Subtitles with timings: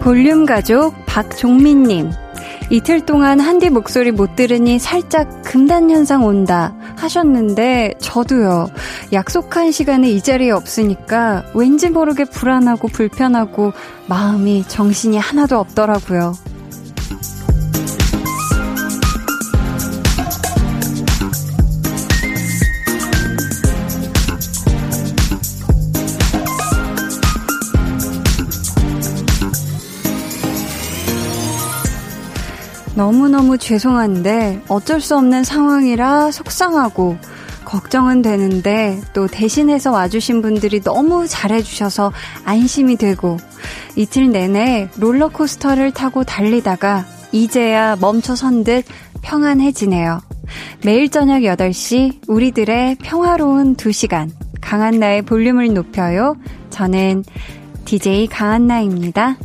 [0.00, 2.10] 볼륨 가족 박종민님.
[2.70, 6.74] 이틀 동안 한디 목소리 못 들으니 살짝 금단 현상 온다
[7.04, 8.68] 하셨는데 저도요.
[9.12, 13.72] 약속한 시간에 이 자리에 없으니까 왠지 모르게 불안하고 불편하고
[14.08, 16.34] 마음이 정신이 하나도 없더라고요.
[32.96, 37.16] 너무너무 죄송한데 어쩔 수 없는 상황이라 속상하고
[37.64, 42.12] 걱정은 되는데 또 대신해서 와주신 분들이 너무 잘해주셔서
[42.44, 43.36] 안심이 되고
[43.96, 48.84] 이틀 내내 롤러코스터를 타고 달리다가 이제야 멈춰선 듯
[49.22, 50.20] 평안해지네요.
[50.84, 56.36] 매일 저녁 8시 우리들의 평화로운 2시간 강한나의 볼륨을 높여요.
[56.70, 57.24] 저는
[57.86, 59.36] DJ 강한나입니다.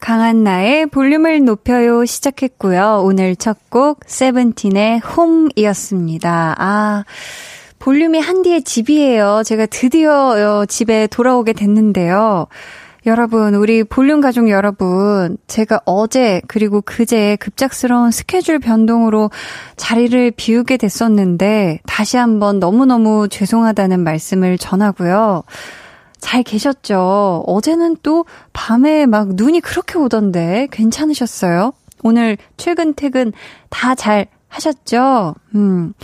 [0.00, 3.02] 강한 나의 볼륨을 높여요 시작했고요.
[3.04, 6.56] 오늘 첫 곡 세븐틴의 홈이었습니다.
[6.58, 7.04] 아,
[7.78, 9.42] 볼륨이 한디의 집이에요.
[9.44, 12.48] 제가 드디어 집에 돌아오게 됐는데요.
[13.06, 19.30] 여러분, 우리 볼륨 가족 여러분, 제가 어제 그리고 그제 급작스러운 스케줄 변동으로
[19.76, 25.44] 자리를 비우게 됐었는데 다시 한번 너무너무 죄송하다는 말씀을 전하고요.
[26.20, 27.44] 잘 계셨죠?
[27.46, 31.72] 어제는 또 밤에 막 눈이 그렇게 오던데 괜찮으셨어요?
[32.02, 33.32] 오늘 출근 퇴근
[33.68, 35.34] 다 잘 하셨죠?
[35.54, 35.94] 음.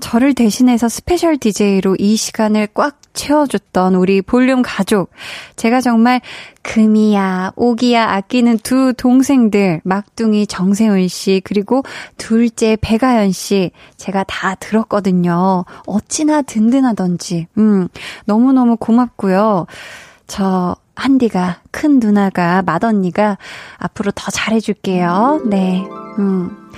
[0.00, 5.10] 저를 대신해서 special DJ로 이 시간을 꽉 채워줬던 우리 볼륨 가족.
[5.56, 6.20] 제가 정말
[6.62, 11.82] 금이야, 옥이야 아끼는 두 동생들, 막둥이 정세훈 씨, 그리고
[12.18, 15.64] 둘째 배가연 씨, 제가 다 들었거든요.
[15.86, 17.48] 어찌나 든든하던지.
[17.58, 17.88] 음,
[18.26, 19.66] 너무너무 고맙고요.
[20.28, 23.38] 저, 한디가, 큰 누나가, 맏언니가
[23.78, 25.42] 앞으로 더 잘해줄게요.
[25.46, 25.84] 네.
[26.18, 26.70] 음.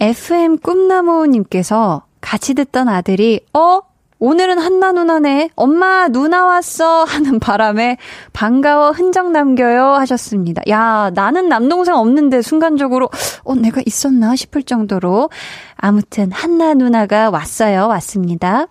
[0.00, 3.80] FM 꿈나무님께서 같이 듣던 아들이, 어?
[4.20, 5.50] 오늘은 한나 누나네.
[5.54, 7.04] 엄마, 누나 왔어.
[7.04, 7.98] 하는 바람에
[8.32, 9.84] 반가워 흔적 남겨요.
[9.94, 10.62] 하셨습니다.
[10.68, 13.10] 야, 나는 남동생 없는데 순간적으로,
[13.44, 15.30] 어, 내가 있었나 싶을 정도로.
[15.76, 17.86] 아무튼, 한나 누나가 왔어요.
[17.86, 18.66] 왔습니다.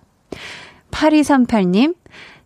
[0.91, 1.95] 8238님,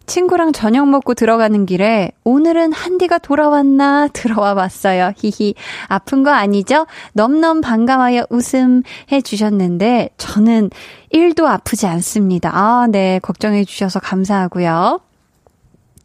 [0.06, 5.13] 친구랑 저녁 먹고 들어가는 길에 오늘은 한디가 돌아왔나 들어와 봤어요.
[5.17, 5.56] 히히.
[5.88, 6.85] 아픈 거 아니죠?
[7.13, 8.23] 넘넘 반가워요.
[8.29, 10.69] 웃음 해 주셨는데 저는
[11.13, 12.51] 1도 아프지 않습니다.
[12.53, 13.19] 아, 네.
[13.22, 15.00] 걱정해 주셔서 감사하고요.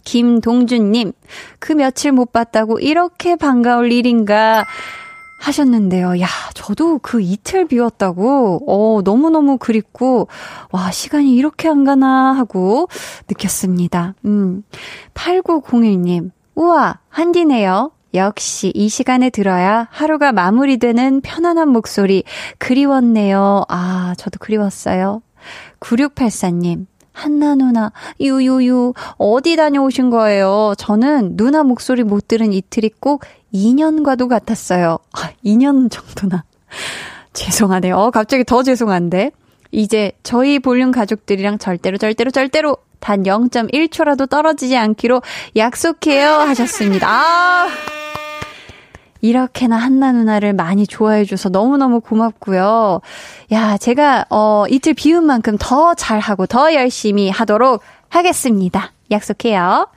[0.04, 1.12] 김동준님,
[1.58, 4.64] 그 며칠 못 봤다고 이렇게 반가울 일인가.
[5.38, 6.20] 하셨는데요.
[6.20, 10.28] 야, 저도 그 이틀 비웠다고, 어, 너무너무 그립고,
[10.72, 12.88] 와, 시간이 이렇게 안 가나 하고
[13.28, 14.14] 느꼈습니다.
[14.24, 14.62] 음.
[15.14, 17.92] 8901님, 우와, 한디네요.
[18.14, 22.24] 역시 이 시간에 들어야 하루가 마무리되는 편안한 목소리
[22.58, 23.64] 그리웠네요.
[23.68, 25.22] 아, 저도 그리웠어요.
[25.80, 26.86] 9684님,
[27.16, 30.74] 한나 누나, 유유유, 어디 다녀오신 거예요?
[30.76, 34.98] 저는 누나 목소리 못 들은 이틀이 꼭 2년과도 같았어요.
[35.12, 36.44] 아, 2년 정도나.
[37.32, 37.96] 죄송하네요.
[37.96, 39.30] 어, 갑자기 더 죄송한데.
[39.72, 45.22] 이제 저희 볼륨 가족들이랑 절대로 절대로 절대로 단 0.1초라도 떨어지지 않기로
[45.56, 47.08] 약속해요 하셨습니다.
[47.08, 47.95] 아!
[49.26, 53.00] 이렇게나 한나 누나를 많이 좋아해줘서 너무너무 고맙고요.
[53.52, 58.92] 야, 제가, 어, 이틀 비운 만큼 더 잘하고 더 열심히 하도록 하겠습니다.
[59.10, 59.88] 약속해요.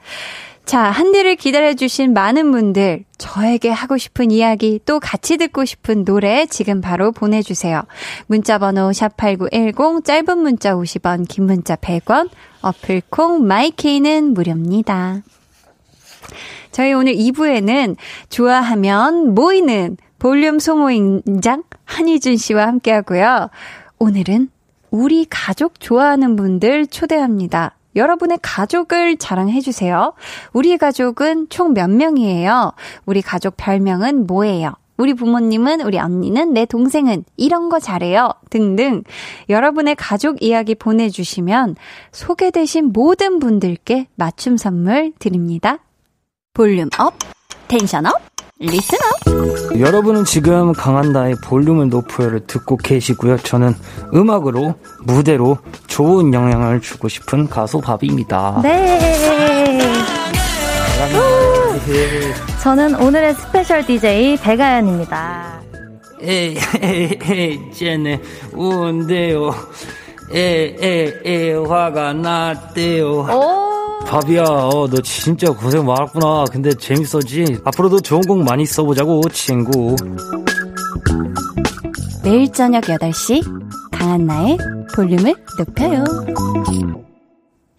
[0.64, 6.80] 자, 한디를 기다려주신 많은 분들, 저에게 하고 싶은 이야기, 또 같이 듣고 싶은 노래 지금
[6.80, 7.82] 바로 보내주세요.
[8.26, 12.30] 문자번호 샵8910, 짧은 문자 50원, 긴 문자 100원,
[12.62, 15.22] 어플콩, 마이케이는 무료입니다.
[16.70, 17.96] 저희 오늘 2부에는
[18.28, 23.50] 좋아하면 모이는 볼륨 소모임장 한희준 씨와 함께 하고요.
[23.98, 24.50] 오늘은
[24.90, 27.76] 우리 가족 좋아하는 분들 초대합니다.
[27.96, 30.12] 여러분의 가족을 자랑해주세요.
[30.52, 32.72] 우리 가족은 총 몇 명이에요?
[33.06, 34.74] 우리 가족 별명은 뭐예요?
[34.96, 38.34] 우리 부모님은, 우리 언니는, 내 동생은, 이런 거 잘해요.
[38.50, 39.02] 등등.
[39.48, 41.76] 여러분의 가족 이야기 보내주시면
[42.12, 45.78] 소개되신 모든 분들께 맞춤 선물 드립니다.
[46.52, 47.14] Volume up,
[47.68, 48.12] tension up,
[48.58, 49.80] listen up.
[49.80, 53.38] 여러분은 지금 강한나의 볼륨을 높여요를 듣고 계시고요.
[53.38, 53.74] 저는
[54.12, 54.74] 음악으로,
[55.04, 58.60] 무대로 좋은 영향을 주고 싶은 가수 바비입니다.
[58.64, 58.98] 네.
[62.62, 65.60] 저는 오늘의 special DJ 배가연입니다.
[66.20, 68.20] 에이, 에이, 에이, 쟤네,
[68.52, 69.54] 운대요.
[70.32, 73.20] 에, 에, 에, 화가 났대요.
[73.20, 73.79] 오.
[74.10, 76.46] 바비야, 어, 너 진짜 고생 많았구나.
[76.50, 77.58] 근데 재밌었지?
[77.64, 79.94] 앞으로도 좋은 곡 많이 써보자고, 친구.
[82.24, 83.40] 매일 저녁 8시,
[83.92, 84.58] 강한나의
[84.96, 86.04] 볼륨을 높여요.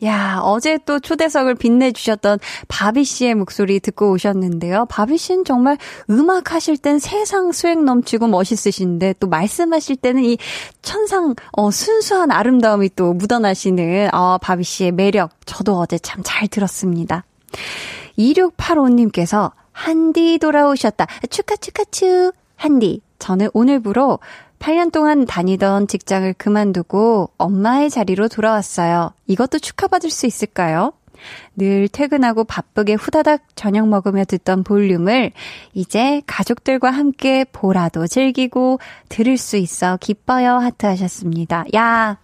[0.03, 4.85] 야, 어제 또 초대석을 빛내주셨던 바비 씨의 목소리 듣고 오셨는데요.
[4.89, 5.77] 바비 씨는 정말
[6.09, 10.37] 음악 하실 땐 세상 수행 넘치고 멋있으신데 또 말씀하실 때는 이
[10.81, 15.31] 천상, 어, 순수한 아름다움이 또 묻어나시는, 어, 바비 씨의 매력.
[15.45, 17.23] 저도 어제 참 잘 들었습니다.
[18.17, 21.07] 2685님께서 한디 돌아오셨다.
[21.29, 22.31] 축하, 축하, 축.
[22.55, 24.19] 한디, 저는 오늘부로
[24.61, 29.11] 8년 동안 다니던 직장을 그만두고 엄마의 자리로 돌아왔어요.
[29.25, 30.93] 이것도 축하받을 수 있을까요?
[31.55, 35.31] 늘 퇴근하고 바쁘게 후다닥 저녁 먹으며 듣던 볼륨을
[35.73, 38.79] 이제 가족들과 함께 보라도 즐기고
[39.09, 41.65] 들을 수 있어 기뻐요 하트 하셨습니다.
[41.75, 42.17] 야!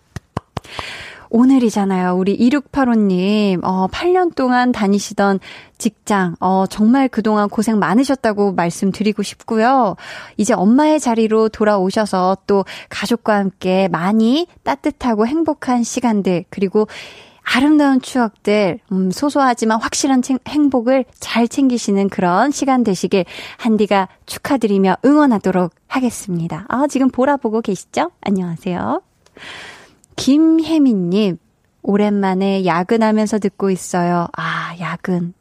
[1.29, 2.15] 오늘이잖아요.
[2.15, 5.39] 우리 2685님, 어, 8년 동안 다니시던
[5.77, 9.95] 직장, 어, 정말 그동안 고생 많으셨다고 말씀드리고 싶고요.
[10.37, 16.87] 이제 엄마의 자리로 돌아오셔서 또 가족과 함께 많이 따뜻하고 행복한 시간들, 그리고
[17.49, 23.23] 아름다운 추억들, 음, 소소하지만 확실한 챙, 행복을 잘 챙기시는 그런 시간 되시길
[23.57, 26.65] 한디가 축하드리며 응원하도록 하겠습니다.
[26.67, 28.11] 아, 지금 보라 보고 계시죠?
[28.19, 29.01] 안녕하세요.
[30.17, 31.37] 김혜민님,
[31.83, 34.27] 오랜만에 야근하면서 듣고 있어요.
[34.35, 35.33] 아, 야근.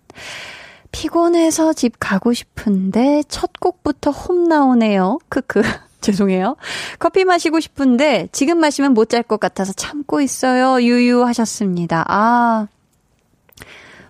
[0.93, 5.19] 피곤해서 집 가고 싶은데 첫 곡부터 홈 나오네요.
[5.29, 5.61] 크크.
[6.01, 6.57] 죄송해요.
[7.01, 10.81] 커피 마시고 싶은데 지금 마시면 못 잘 것 같아서 참고 있어요.
[10.81, 12.05] 유유하셨습니다.
[12.07, 12.69] 아.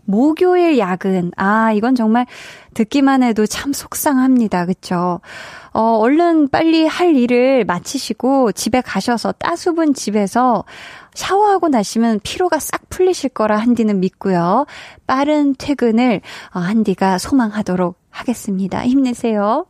[0.06, 1.32] 목요일 야근.
[1.36, 2.26] 아, 이건 정말
[2.74, 4.66] 듣기만 해도 참 속상합니다.
[4.66, 5.20] 그쵸?
[5.72, 10.64] 어, 얼른 빨리 할 일을 마치시고 집에 가셔서 따수분 집에서
[11.14, 14.66] 샤워하고 나시면 피로가 싹 풀리실 거라 한디는 믿고요.
[15.06, 16.20] 빠른 퇴근을
[16.54, 18.86] 어, 한디가 소망하도록 하겠습니다.
[18.86, 19.66] 힘내세요.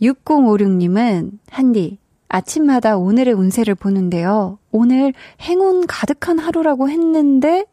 [0.00, 1.98] 6056님은 한디,
[2.28, 4.58] 아침마다 오늘의 운세를 보는데요.
[4.70, 7.64] 오늘 행운 가득한 하루라고 했는데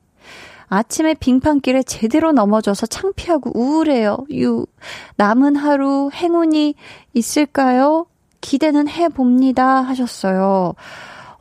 [0.74, 4.18] 아침에 빙판길에 제대로 넘어져서 창피하고 우울해요.
[4.32, 4.66] 유.
[5.18, 6.74] 남은 하루 행운이
[7.14, 8.08] 있을까요?
[8.42, 9.82] 기대는 해봅니다.
[9.82, 10.74] 하셨어요.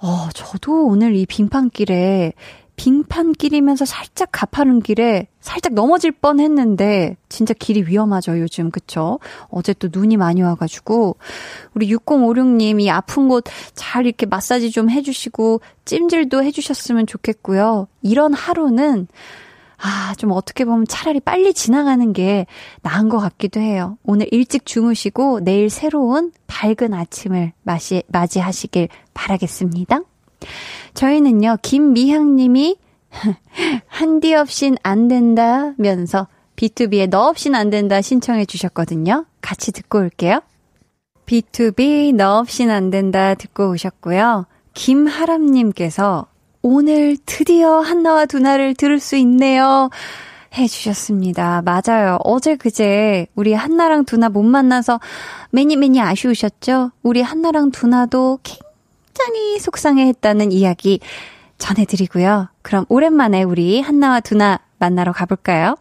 [0.02, 2.34] 어, 저도 오늘 이 빙판길에
[2.76, 8.70] 빙판 길이면서 살짝 가파른 길에 살짝 넘어질 뻔 했는데, 진짜 길이 위험하죠, 요즘.
[8.70, 9.18] 그쵸?
[9.50, 11.16] 어제 또 눈이 많이 와가지고,
[11.74, 17.88] 우리 6056님 이 아픈 곳 잘 이렇게 마사지 좀 해주시고, 찜질도 해주셨으면 좋겠고요.
[18.02, 19.08] 이런 하루는,
[19.78, 22.46] 아, 좀 어떻게 보면 차라리 빨리 지나가는 게
[22.82, 23.98] 나은 것 같기도 해요.
[24.04, 30.00] 오늘 일찍 주무시고, 내일 새로운 밝은 아침을 맞이, 맞이하시길 바라겠습니다.
[30.94, 32.76] 저희는요, 김미향님이
[33.86, 39.26] 한디 없인 안 된다면서 B2B의 너 없인 안 된다 신청해 주셨거든요.
[39.40, 40.40] 같이 듣고 올게요.
[41.26, 44.46] B2B 너 없인 안 된다 듣고 오셨고요.
[44.74, 46.26] 김하람님께서
[46.62, 49.90] 오늘 드디어 한나와 두나를 들을 수 있네요.
[50.56, 51.62] 해주셨습니다.
[51.62, 52.18] 맞아요.
[52.24, 55.00] 어제 그제 우리 한나랑 두나 못 만나서
[55.50, 56.92] 매니 매니 아쉬우셨죠?
[57.02, 58.71] 우리 한나랑 두나도 굉장히
[59.58, 61.00] 속상해했다는 이야기
[61.58, 62.48] 전해드리고요.
[62.62, 65.76] 그럼 오랜만에 우리 한나와 두나 만나러 가볼까요?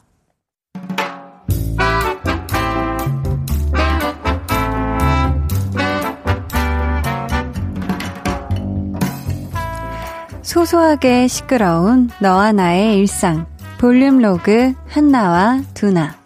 [10.43, 13.45] 소소하게 시끄러운 너와 나의 일상
[13.79, 16.20] 볼륨 로그 한나와 두나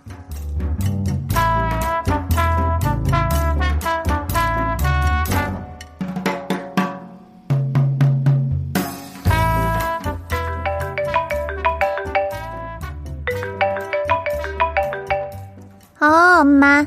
[16.36, 16.86] 어, 엄마.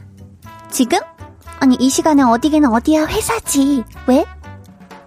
[0.70, 0.98] 지금?
[1.58, 3.82] 아니, 이 시간에 어디긴 어디야, 회사지.
[4.06, 4.26] 왜?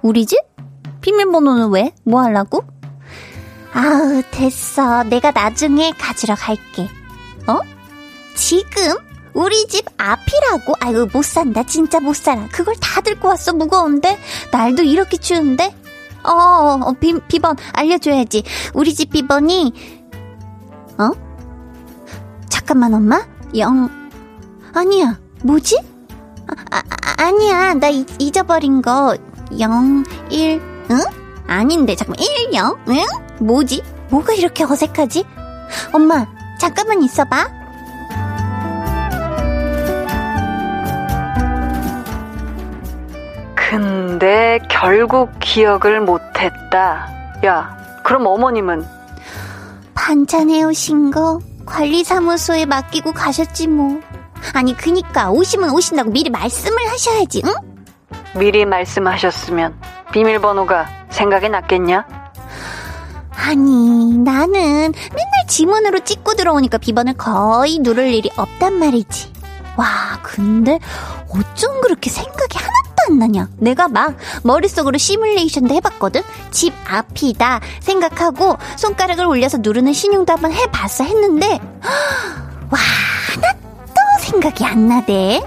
[0.02, 0.40] 우리 집?
[1.02, 1.94] 비밀번호는 왜?
[2.04, 2.64] 뭐 하려고?
[3.72, 5.04] 아우, 됐어.
[5.04, 6.90] 내가 나중에 가지러 갈게.
[7.48, 7.60] 어?
[8.36, 8.96] 지금?
[9.36, 10.74] 우리 집 앞이라고?
[10.80, 11.62] 아유, 못 산다.
[11.64, 12.48] 진짜 못 살아.
[12.52, 13.54] 그걸 다 들고 왔어.
[13.54, 14.18] 무거운데?
[14.52, 15.76] 날도 이렇게 추운데?
[16.24, 18.44] 어, 어 비, 비번 알려줘야지.
[18.74, 19.72] 우리 집 비번이,
[20.98, 21.12] 어?
[22.50, 23.24] 잠깐만, 엄마.
[23.58, 24.01] 영,
[24.74, 25.20] 아니야.
[25.44, 25.80] 뭐지?
[26.48, 26.84] 아, 아,
[27.18, 27.74] 아니야.
[27.76, 29.16] 나 잊, 잊어버린 거
[29.60, 30.62] 0, 1,
[30.92, 31.00] 응?
[31.48, 33.04] 아닌데 잠깐만 1, 0, 응?
[33.40, 33.84] 뭐지?
[34.10, 35.26] 뭐가 이렇게 어색하지?
[35.94, 36.26] 엄마,
[36.60, 37.62] 잠깐만 있어봐.
[43.56, 47.10] 근데 결국 기억을 못했다.
[47.46, 48.86] 야, 그럼 어머님은?
[49.94, 54.02] 반찬 해오신 거 관리사무소에 맡기고 가셨지 뭐.
[54.54, 57.54] 아니 그니까 오시면 오신다고 미리 말씀을 하셔야지, 응?
[58.36, 59.76] 미리 말씀하셨으면
[60.12, 62.06] 비밀번호가 생각이 났겠냐?
[63.36, 69.32] 아니 나는 맨날 지문으로 찍고 들어오니까 비번을 거의 누를 일이 없단 말이지.
[69.78, 70.80] 와 근데
[71.30, 73.48] 어쩜 그렇게 생각이 하나도 안 나냐?
[73.58, 76.22] 내가 막 머릿속으로 시뮬레이션도 해봤거든?
[76.52, 81.60] 집 앞이다 생각하고 손가락을 올려서 누르는 신용도 한번 해봤어 했는데
[82.70, 82.80] 와
[83.34, 83.61] 하나도
[84.22, 85.42] 생각이 안 나대.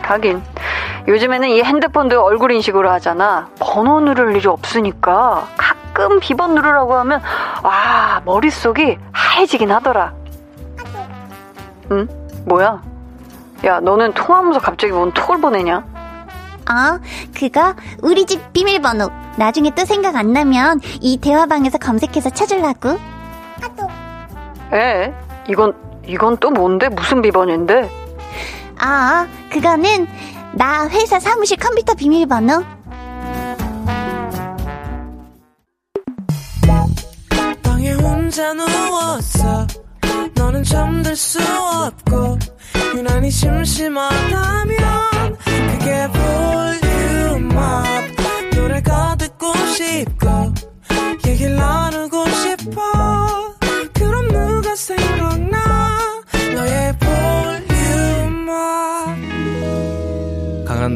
[0.00, 0.42] 하긴
[1.08, 3.48] 요즘에는 이 핸드폰도 얼굴 인식으로 하잖아.
[3.58, 7.20] 번호 누를 일이 없으니까 가끔 비번 누르라고 하면
[7.62, 10.12] 아 머릿속이 하얘지긴 하더라.
[11.90, 12.08] 응?
[12.46, 12.82] 뭐야?
[13.64, 15.84] 야 너는 통화하면서 갑자기 뭔 톡을 보내냐?
[16.66, 16.98] 아,
[17.36, 19.10] 그거 우리 집 비밀번호.
[19.36, 22.98] 나중에 또 생각 안 나면 이 대화방에서 검색해서 찾으려고.
[24.72, 25.12] 에?
[25.48, 25.74] 이건
[26.06, 26.88] 이건 또 뭔데?
[26.88, 27.90] 무슨 비번인데?
[28.78, 30.06] 아, 그거는
[30.54, 32.62] 나 회사 사무실 컴퓨터 비밀번호.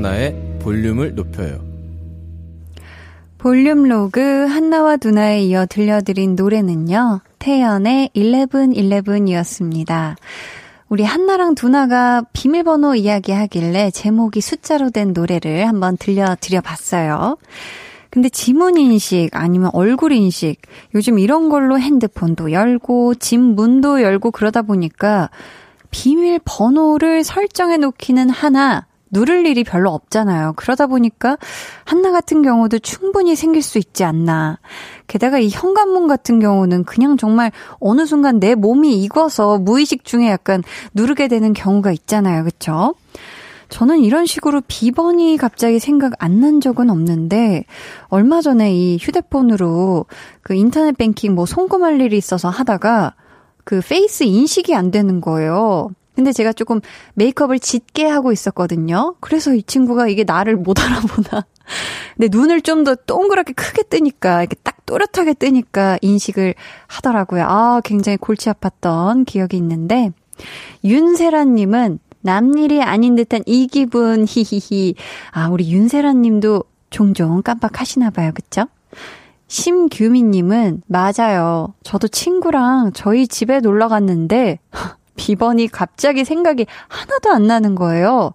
[0.06, 1.60] 강한나의 볼륨을 높여요.
[3.38, 7.20] 볼륨 로그 한나와 두나에 이어 들려드린 노래는요.
[7.38, 10.16] 태연의 1111이었습니다.
[10.88, 17.36] 우리 한나랑 두나가 비밀번호 이야기 하길래 제목이 숫자로 된 노래를 한번 들려드려 봤어요.
[18.10, 20.56] 근데 지문 인식 아니면 얼굴 인식
[20.94, 25.30] 요즘 이런 걸로 핸드폰도 열고 집 문도 열고 그러다 보니까
[25.90, 30.54] 비밀 번호를 설정해 놓기는 하나 누를 일이 별로 없잖아요.
[30.56, 31.38] 그러다 보니까
[31.84, 34.58] 한나 같은 경우도 충분히 생길 수 있지 않나.
[35.06, 40.62] 게다가 이 현관문 같은 경우는 그냥 정말 어느 순간 내 몸이 익어서 무의식 중에 약간
[40.94, 42.44] 누르게 되는 경우가 있잖아요.
[42.44, 42.94] 그쵸?
[43.68, 47.64] 저는 이런 식으로 비번이 갑자기 생각 안 난 적은 없는데,
[48.08, 50.06] 얼마 전에 이 휴대폰으로
[50.42, 53.14] 그 인터넷 뱅킹 뭐 송금할 일이 있어서 하다가
[53.64, 55.90] 그 face 인식이 안 되는 거예요.
[56.16, 56.80] 근데 제가 조금
[57.14, 59.14] 메이크업을 짙게 하고 있었거든요.
[59.20, 61.44] 그래서 이 친구가 이게 나를 못 알아보나.
[62.16, 66.54] 근데 눈을 좀 더 동그랗게 크게 뜨니까, 이렇게 딱 또렷하게 뜨니까 인식을
[66.86, 67.44] 하더라고요.
[67.44, 70.10] 아, 굉장히 골치 아팠던 기억이 있는데,
[70.84, 74.94] 윤세라님은 남일이 아닌 듯한 이 기분, 히히히.
[75.32, 78.30] 아, 우리 윤세라님도 종종 깜빡하시나 봐요.
[78.34, 78.66] 그쵸?
[79.48, 81.74] 심규민 님은, 맞아요.
[81.82, 84.58] 저도 친구랑 저희 집에 놀러 갔는데,
[85.16, 88.32] 비번이 갑자기 생각이 하나도 안 나는 거예요.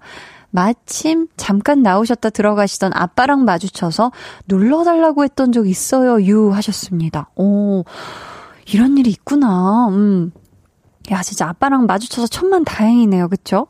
[0.50, 4.12] 마침 잠깐 나오셨다 들어가시던 아빠랑 마주쳐서
[4.48, 6.22] 눌러달라고 했던 적 있어요.
[6.24, 7.30] 유 하셨습니다.
[7.36, 7.86] 오,
[8.72, 9.88] 이런 일이 있구나.
[9.90, 10.32] 음.
[11.12, 13.30] 야, 진짜 아빠랑 마주쳐서 천만 다행이네요.
[13.30, 13.68] 그쵸?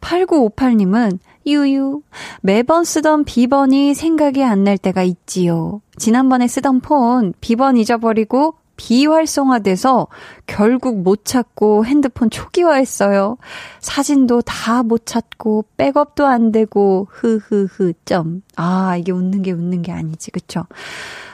[0.00, 2.02] 8958님은 유유.
[2.42, 5.80] 매번 쓰던 비번이 생각이 안 날 때가 있지요.
[5.96, 10.08] 지난번에 쓰던 폰 비번 잊어버리고 비활성화돼서
[10.46, 13.36] 결국 못 찾고 핸드폰 초기화했어요.
[13.80, 18.42] 사진도 다 못 찾고 백업도 안 되고 흐흐흐 점.
[18.56, 20.64] 아 이게 웃는 게 웃는 게 아니지 그쵸?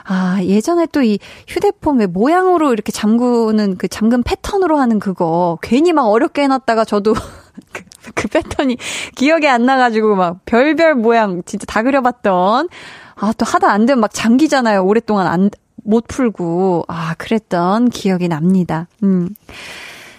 [0.05, 5.93] 아 예전에 또 이 휴대폰 왜 모양으로 이렇게 잠그는 그 잠금 패턴으로 하는 그거 괜히
[5.93, 7.13] 막 어렵게 해 놨다가 저도
[7.73, 7.83] 그,
[8.15, 8.77] 그 패턴이
[9.15, 12.69] 기억이 안 나가지고 막 별별 모양 진짜 다 그려봤던
[13.15, 14.83] 아, 또 하다 안 되면 막 잠기잖아요.
[14.83, 15.49] 오랫동안 안,
[15.83, 18.87] 못 풀고, 아, 그랬던 기억이 납니다.
[19.03, 19.29] 음.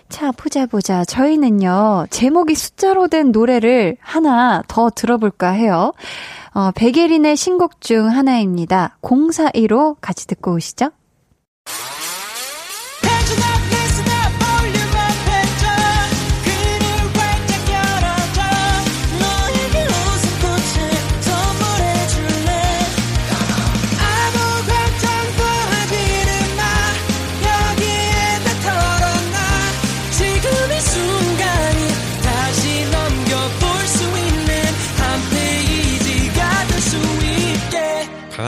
[0.09, 1.05] 자, 보자, 보자.
[1.07, 5.95] 저희는요, 제목이 숫자로 된 노래를 하나 더 들어볼까 해요.
[6.53, 8.99] 어, 백예린의 신곡 중 하나입니다.
[9.01, 10.91] 042로 같이 듣고 오시죠.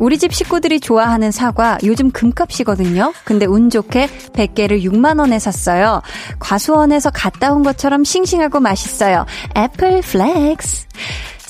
[0.00, 3.12] 우리 집 식구들이 좋아하는 사과 요즘 금값이거든요.
[3.22, 6.00] 근데 운 좋게 100개를 6만 원에 샀어요.
[6.38, 9.26] 과수원에서 갔다 온 것처럼 싱싱하고 맛있어요.
[9.56, 10.86] Apple flex.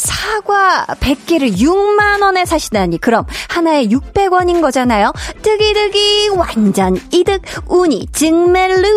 [0.00, 2.98] 사과 100개를 6만원에 사시다니.
[2.98, 5.12] 그럼 하나에 600원인 거잖아요.
[5.42, 7.42] 뜨기뜨기 완전 이득.
[7.66, 8.88] 운이 정말로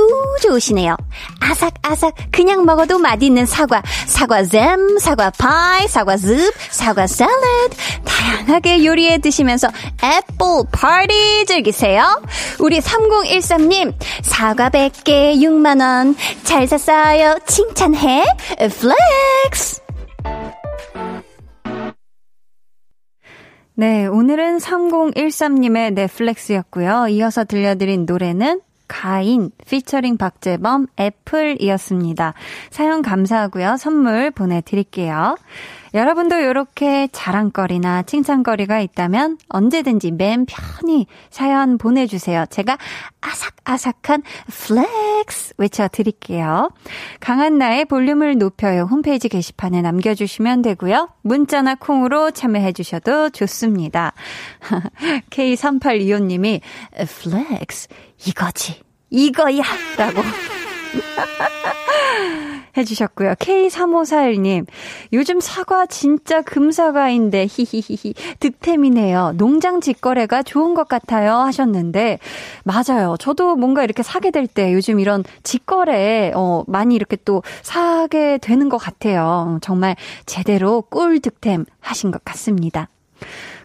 [0.41, 0.95] 좋으시네요.
[1.41, 3.83] 아삭아삭 그냥 먹어도 맛있는 사과.
[4.07, 7.75] 사과 잼, 사과 파이, 사과 즙, 사과 샐러드.
[8.05, 9.67] 다양하게 요리해 드시면서
[10.03, 12.21] 애플 파티 즐기세요.
[12.59, 17.37] 우리 3013님 사과 100개 6만원 잘 샀어요.
[17.45, 18.23] 칭찬해.
[18.57, 19.82] Flex.
[23.75, 27.07] 네, 오늘은 3013님의 네, flex였고요.
[27.07, 32.35] 이어서 들려드린 노래는 가인 피처링 박재범 Apple이었습니다.
[32.69, 33.77] 사연 감사하고요.
[33.77, 35.37] 선물 보내드릴게요.
[35.93, 42.45] 여러분도 이렇게 자랑거리나 칭찬거리가 있다면 언제든지 맘 편히 사연 보내주세요.
[42.49, 42.77] 제가
[43.21, 46.71] 아삭아삭한 flex 외쳐드릴게요.
[47.19, 48.87] 강한나의 볼륨을 높여요.
[48.89, 51.09] 홈페이지 게시판에 남겨주시면 되고요.
[51.21, 54.13] 문자나 콩으로 참여해주셔도 좋습니다.
[55.29, 56.61] K3825님이
[57.07, 57.87] flex
[58.25, 59.61] 이거지 이거야
[59.97, 60.21] 라고
[62.75, 63.33] 해주셨고요.
[63.35, 64.65] K3541님,
[65.13, 69.33] 요즘 사과 진짜 금사과인데, 히히히히, 득템이네요.
[69.37, 71.35] 농장 직거래가 좋은 것 같아요.
[71.35, 72.17] 하셨는데,
[72.63, 73.15] 맞아요.
[73.19, 78.69] 저도 뭔가 이렇게 사게 될 때 요즘 이런 직거래, 어, 많이 이렇게 또 사게 되는
[78.69, 79.59] 것 같아요.
[79.61, 79.95] 정말
[80.25, 82.89] 제대로 꿀 득템 하신 것 같습니다.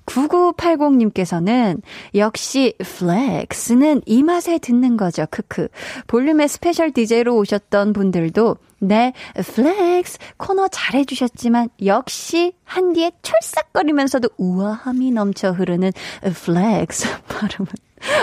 [0.08, 1.80] 9980님께서는
[2.14, 5.26] 역시 flex는 이 맛에 듣는 거죠.
[5.30, 5.68] 크크.
[6.06, 15.92] 볼륨의 special DJ로 오셨던 분들도 네, flex 코너 잘해주셨지만 역시 한디에 촐싹거리면서도 우아함이 넘쳐 흐르는
[16.22, 17.66] Flex 발음은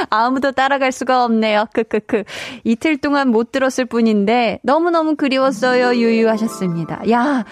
[0.10, 1.66] 아무도 따라갈 수가 없네요.
[1.74, 2.24] 크크크.
[2.64, 5.96] 이틀 동안 못 들었을 뿐인데 너무너무 그리웠어요.
[5.96, 7.10] 유유하셨습니다.
[7.12, 7.44] 야,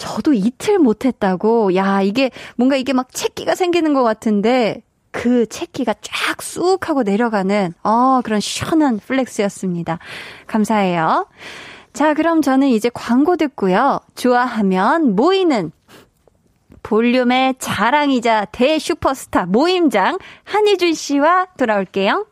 [0.00, 1.76] 저도 이틀 못했다고.
[1.76, 4.82] 야, 이게 뭔가 이게 막 체기가 생기는 것 같은데
[5.12, 9.98] 그 체기가 쫙 쑥 하고 내려가는 어, 그런 시원한 flex였습니다.
[10.46, 11.28] 감사해요.
[11.92, 14.00] 자, 그럼 저는 이제 광고 듣고요.
[14.14, 15.70] 좋아하면 모이는
[16.82, 22.26] 볼륨의 자랑이자 대슈퍼스타 모임장 한희준 씨와 돌아올게요.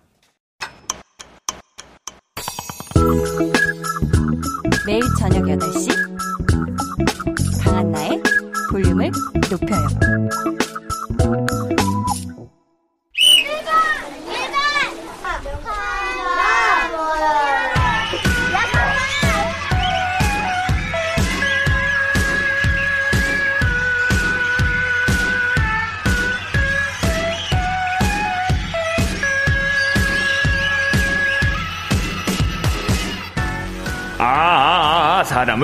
[4.87, 6.08] 매일 저녁 8시
[9.57, 10.08] 볼륨을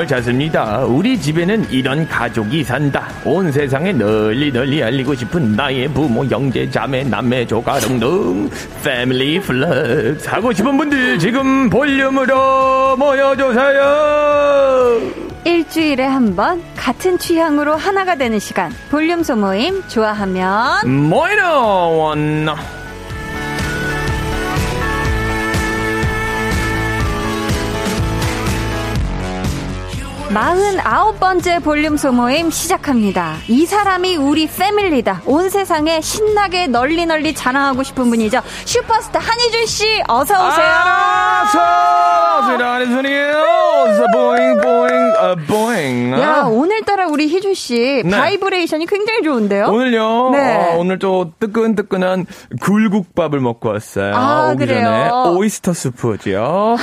[0.04, 0.84] 아, 사람을 찾습니다.
[0.84, 3.08] 우리 집에는 이런 가족이 산다.
[3.24, 8.48] 온 세상에 널리 널리 알리고 싶은 나의 부모, 형제, 자매, 남매, 조카 등등
[8.82, 15.00] family flex 하고 싶은 분들 지금 볼륨으로 모여주세요.
[15.44, 22.48] 일주일에 한 번 같은 취향으로 하나가 되는 시간 볼륨 소모임 좋아하면 모이는 원.
[30.34, 33.36] 49번째 볼륨 소모임 시작합니다.
[33.48, 35.22] 이 사람이 우리 family다.
[35.26, 38.40] 온 세상에 신나게 널리 널리 자랑하고 싶은 분이죠.
[38.64, 40.66] 슈퍼스타 한희준 씨, 어서 오세요.
[40.66, 42.64] 안녕하세요.
[42.64, 43.44] 한희준이에요.
[44.12, 46.12] 보잉 보잉 어, 보잉.
[46.20, 48.10] 야, 오늘따라 우리 희준 씨 네.
[48.10, 49.66] 바이브레이션이 굉장히 좋은데요?
[49.66, 50.30] 오늘요.
[50.30, 50.56] 네.
[50.56, 52.26] 어, 오늘 또 뜨끈뜨끈한
[52.60, 54.14] 굴국밥을 먹고 왔어요.
[54.14, 54.84] 아, 오기 그래요?
[54.84, 56.76] 전에 오이스터 수프죠.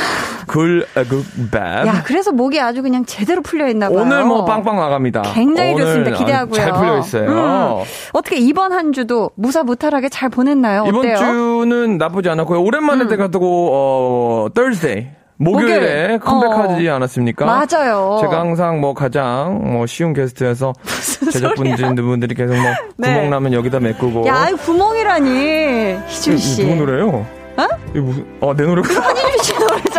[0.48, 1.88] 굴국밥.
[1.88, 4.00] 야, 그래서 목이 아주 그냥 제대로 풀려 있나 봐요.
[4.00, 5.22] 오늘 뭐 빵빵 나갑니다.
[5.34, 6.18] 굉장히 좋습니다.
[6.18, 6.54] 기대하고요.
[6.56, 7.30] 잘 풀려 있어요.
[7.30, 7.84] 음.
[8.14, 10.86] 어떻게 이번 한 주도 무사무탈하게 잘 보냈나요?
[10.88, 11.18] 이번 어때요?
[11.18, 12.62] 주는 나쁘지 않았고요.
[12.62, 13.08] 오랜만에 음.
[13.08, 16.20] 돼가지고 어 Thursday 목요일에 목요일.
[16.20, 16.96] 컴백하지 어.
[16.96, 17.46] 않았습니까?
[17.46, 18.20] 맞아요.
[18.22, 20.74] 제가 항상 뭐 가장 뭐 쉬운 게스트여서
[21.32, 22.64] 제작분들이 계속 뭐
[22.98, 23.14] 네.
[23.16, 25.98] 구멍 나면 여기다 메꾸고 야, 구멍이라니.
[26.08, 26.64] 희준 씨.
[26.64, 27.26] 누구 노래요?
[27.58, 27.64] 어?
[27.96, 29.02] 이거 무슨 어내 노래구나.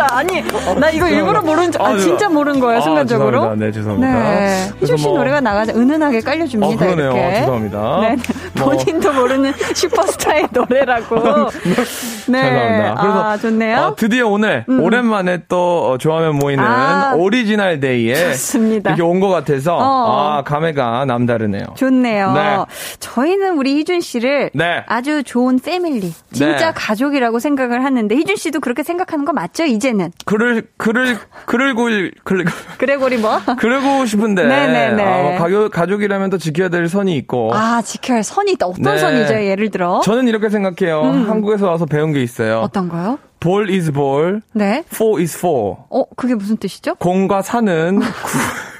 [0.03, 0.43] 진짜 아니
[0.79, 3.31] 나 이거 일부러 모르는 줄, 아, 아 진짜 모르는 거예요 아, 순간적으로.
[3.31, 3.65] 죄송합니다.
[3.65, 4.23] 네 죄송합니다.
[4.23, 4.71] 네.
[4.81, 5.17] 희준 씨 뭐...
[5.17, 6.73] 노래가 나가자 은은하게 깔려줍니다.
[6.73, 7.11] 어, 그러네요.
[7.11, 7.39] 이렇게.
[7.39, 7.99] 죄송합니다.
[8.01, 8.15] 네.
[8.59, 8.69] 뭐...
[8.69, 11.15] 본인도 모르는 슈퍼스타의 노래라고.
[12.27, 12.41] 네.
[12.41, 12.95] 죄송합니다.
[13.01, 13.77] 그래서 아, 좋네요.
[13.79, 14.79] 어, 드디어 오늘 음.
[14.81, 18.91] 오랜만에 또 어, 좋아하면 모이는 아, 오리지널 day에 좋습니다.
[18.91, 20.37] 이렇게 온 것 같아서 어.
[20.37, 21.63] 아 감회가 남다르네요.
[21.75, 22.33] 좋네요.
[22.33, 22.57] 네.
[22.99, 24.83] 저희는 우리 희준 씨를 네.
[24.87, 26.71] 아주 좋은 패밀리, 진짜 네.
[26.75, 29.63] 가족이라고 생각을 하는데 희준 씨도 그렇게 생각하는 거 맞죠?
[29.63, 30.11] 이제 는.
[30.25, 31.85] 그를 그를 그를 고
[32.23, 32.45] 그를
[32.77, 33.39] 그래고리 뭐?
[33.57, 34.45] 그러고 싶은데.
[34.45, 35.03] 네네네.
[35.03, 37.53] 아, 뭐 가족 가족이라면 또 지켜야 될 선이 있고.
[37.53, 38.67] 아 지켜야 할 선이 있다.
[38.67, 38.97] 어떤 네.
[38.97, 39.33] 선이죠?
[39.33, 40.01] 예를 들어.
[40.03, 41.01] 저는 이렇게 생각해요.
[41.01, 41.29] 음.
[41.29, 42.59] 한국에서 와서 배운 게 있어요.
[42.59, 43.19] 어떤가요?
[43.39, 44.41] 볼 is ball.
[44.53, 44.83] 네.
[44.93, 45.77] four is four.
[45.89, 46.95] 어, 그게 무슨 뜻이죠?
[46.95, 48.05] 공과 사는 구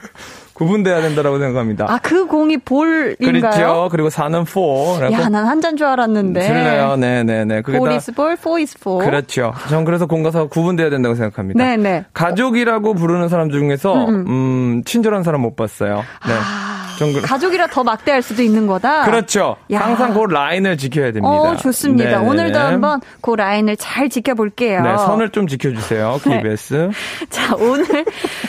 [0.54, 1.86] 분돼야 된다라고 생각합니다.
[1.90, 3.16] 아, 그 공이 볼인가요?
[3.18, 3.88] 그렇죠.
[3.92, 5.12] 그리고 4는 4.
[5.12, 6.42] 야, 난 한자인 줄 알았는데.
[6.42, 6.96] 틀려요.
[6.98, 7.62] 네 네 네.
[7.62, 8.98] 그게 4 is 볼, 4 is 4.
[9.06, 9.54] 그렇죠.
[9.70, 11.64] 전 그래서 공과 사가 구분돼야 된다고 생각합니다.
[11.64, 12.06] 네 네.
[12.14, 14.26] 가족이라고 부르는 사람 중에서, 음, 음.
[14.28, 15.96] 음 친절한 사람 못 봤어요.
[16.28, 16.34] 네.
[16.34, 16.73] 아...
[16.98, 17.22] 그...
[17.22, 19.06] 가족이라 더 막대할 수도 있는 거다.
[19.06, 19.58] 그렇죠.
[19.72, 19.80] 야.
[19.80, 21.30] 항상 그 라인을 지켜야 됩니다.
[21.30, 22.10] 어, 좋습니다.
[22.10, 22.30] 네네네.
[22.30, 24.82] 오늘도 한번 그 라인을 잘 지켜볼게요.
[24.82, 26.20] 네, 선을 좀 지켜주세요.
[26.24, 26.74] KBS.
[26.74, 26.90] 네.
[27.30, 28.06] 자, 오늘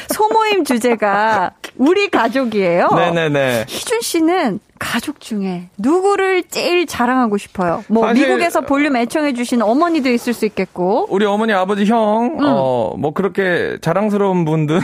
[0.08, 2.88] 소모임 주제가 우리 가족이에요.
[2.94, 3.66] 네네네.
[3.68, 7.82] 희준 씨는 가족 중에 누구를 제일 자랑하고 싶어요?
[7.88, 12.44] 뭐 미국에서 볼륨 애청해 주신 어머니도 있을 수 있겠고 우리 어머니 아버지 형 음.
[12.44, 14.78] 어 뭐 그렇게 자랑스러운 분들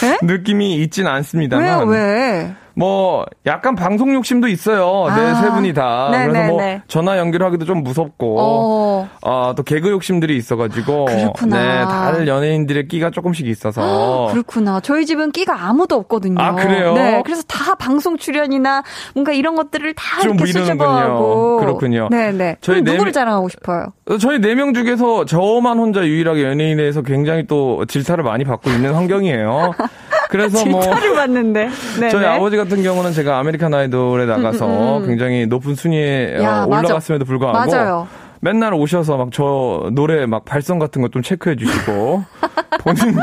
[0.00, 0.18] 네?
[0.24, 2.54] 느낌이 있진 않습니다만 왜 왜?
[2.76, 5.04] 뭐 약간 방송 욕심도 있어요.
[5.14, 6.08] 네, 아, 네, 세 분이 다.
[6.10, 6.32] 네네네.
[6.32, 6.82] 그래서 뭐 네.
[6.88, 9.08] 전화 연결하기도 좀 무섭고 어.
[9.22, 11.56] 아, 또 개그 욕심들이 있어 가지고 그렇구나.
[11.56, 14.26] 네, 다들 연예인들의 끼가 조금씩 있어서.
[14.34, 14.80] 그렇구나.
[14.80, 16.34] 저희 집은 끼가 아무도 없거든요.
[16.42, 16.94] 아, 그래요?
[16.94, 17.22] 네.
[17.24, 18.82] 그래서 다 방송 출연이나
[19.14, 22.08] 뭔가 이런 것들을 다 이렇게 수줍어하고 그렇군요.
[22.10, 22.56] 네, 네.
[22.60, 23.86] 저희 네 누구를 자랑하고 싶어요?
[24.20, 28.94] 저희 네 명 중에서 저만 혼자 유일하게 연예인 해서 굉장히 또 질타를 많이 받고 있는
[28.94, 29.72] 환경이에요.
[30.30, 31.68] 그래서 뭐 질타를 받는데
[32.00, 32.08] 네네.
[32.10, 35.06] 저희 아버지 같은 경우는 제가 아메리칸 아이돌에 나가서 음, 음, 음.
[35.08, 38.08] 굉장히 높은 순위에 야, 올라갔음에도 불구하고 맞아요.
[38.44, 42.22] 맨날 오셔서 막 저 노래 막 발성 같은 것좀 체크해 주시고
[42.84, 43.16] 본인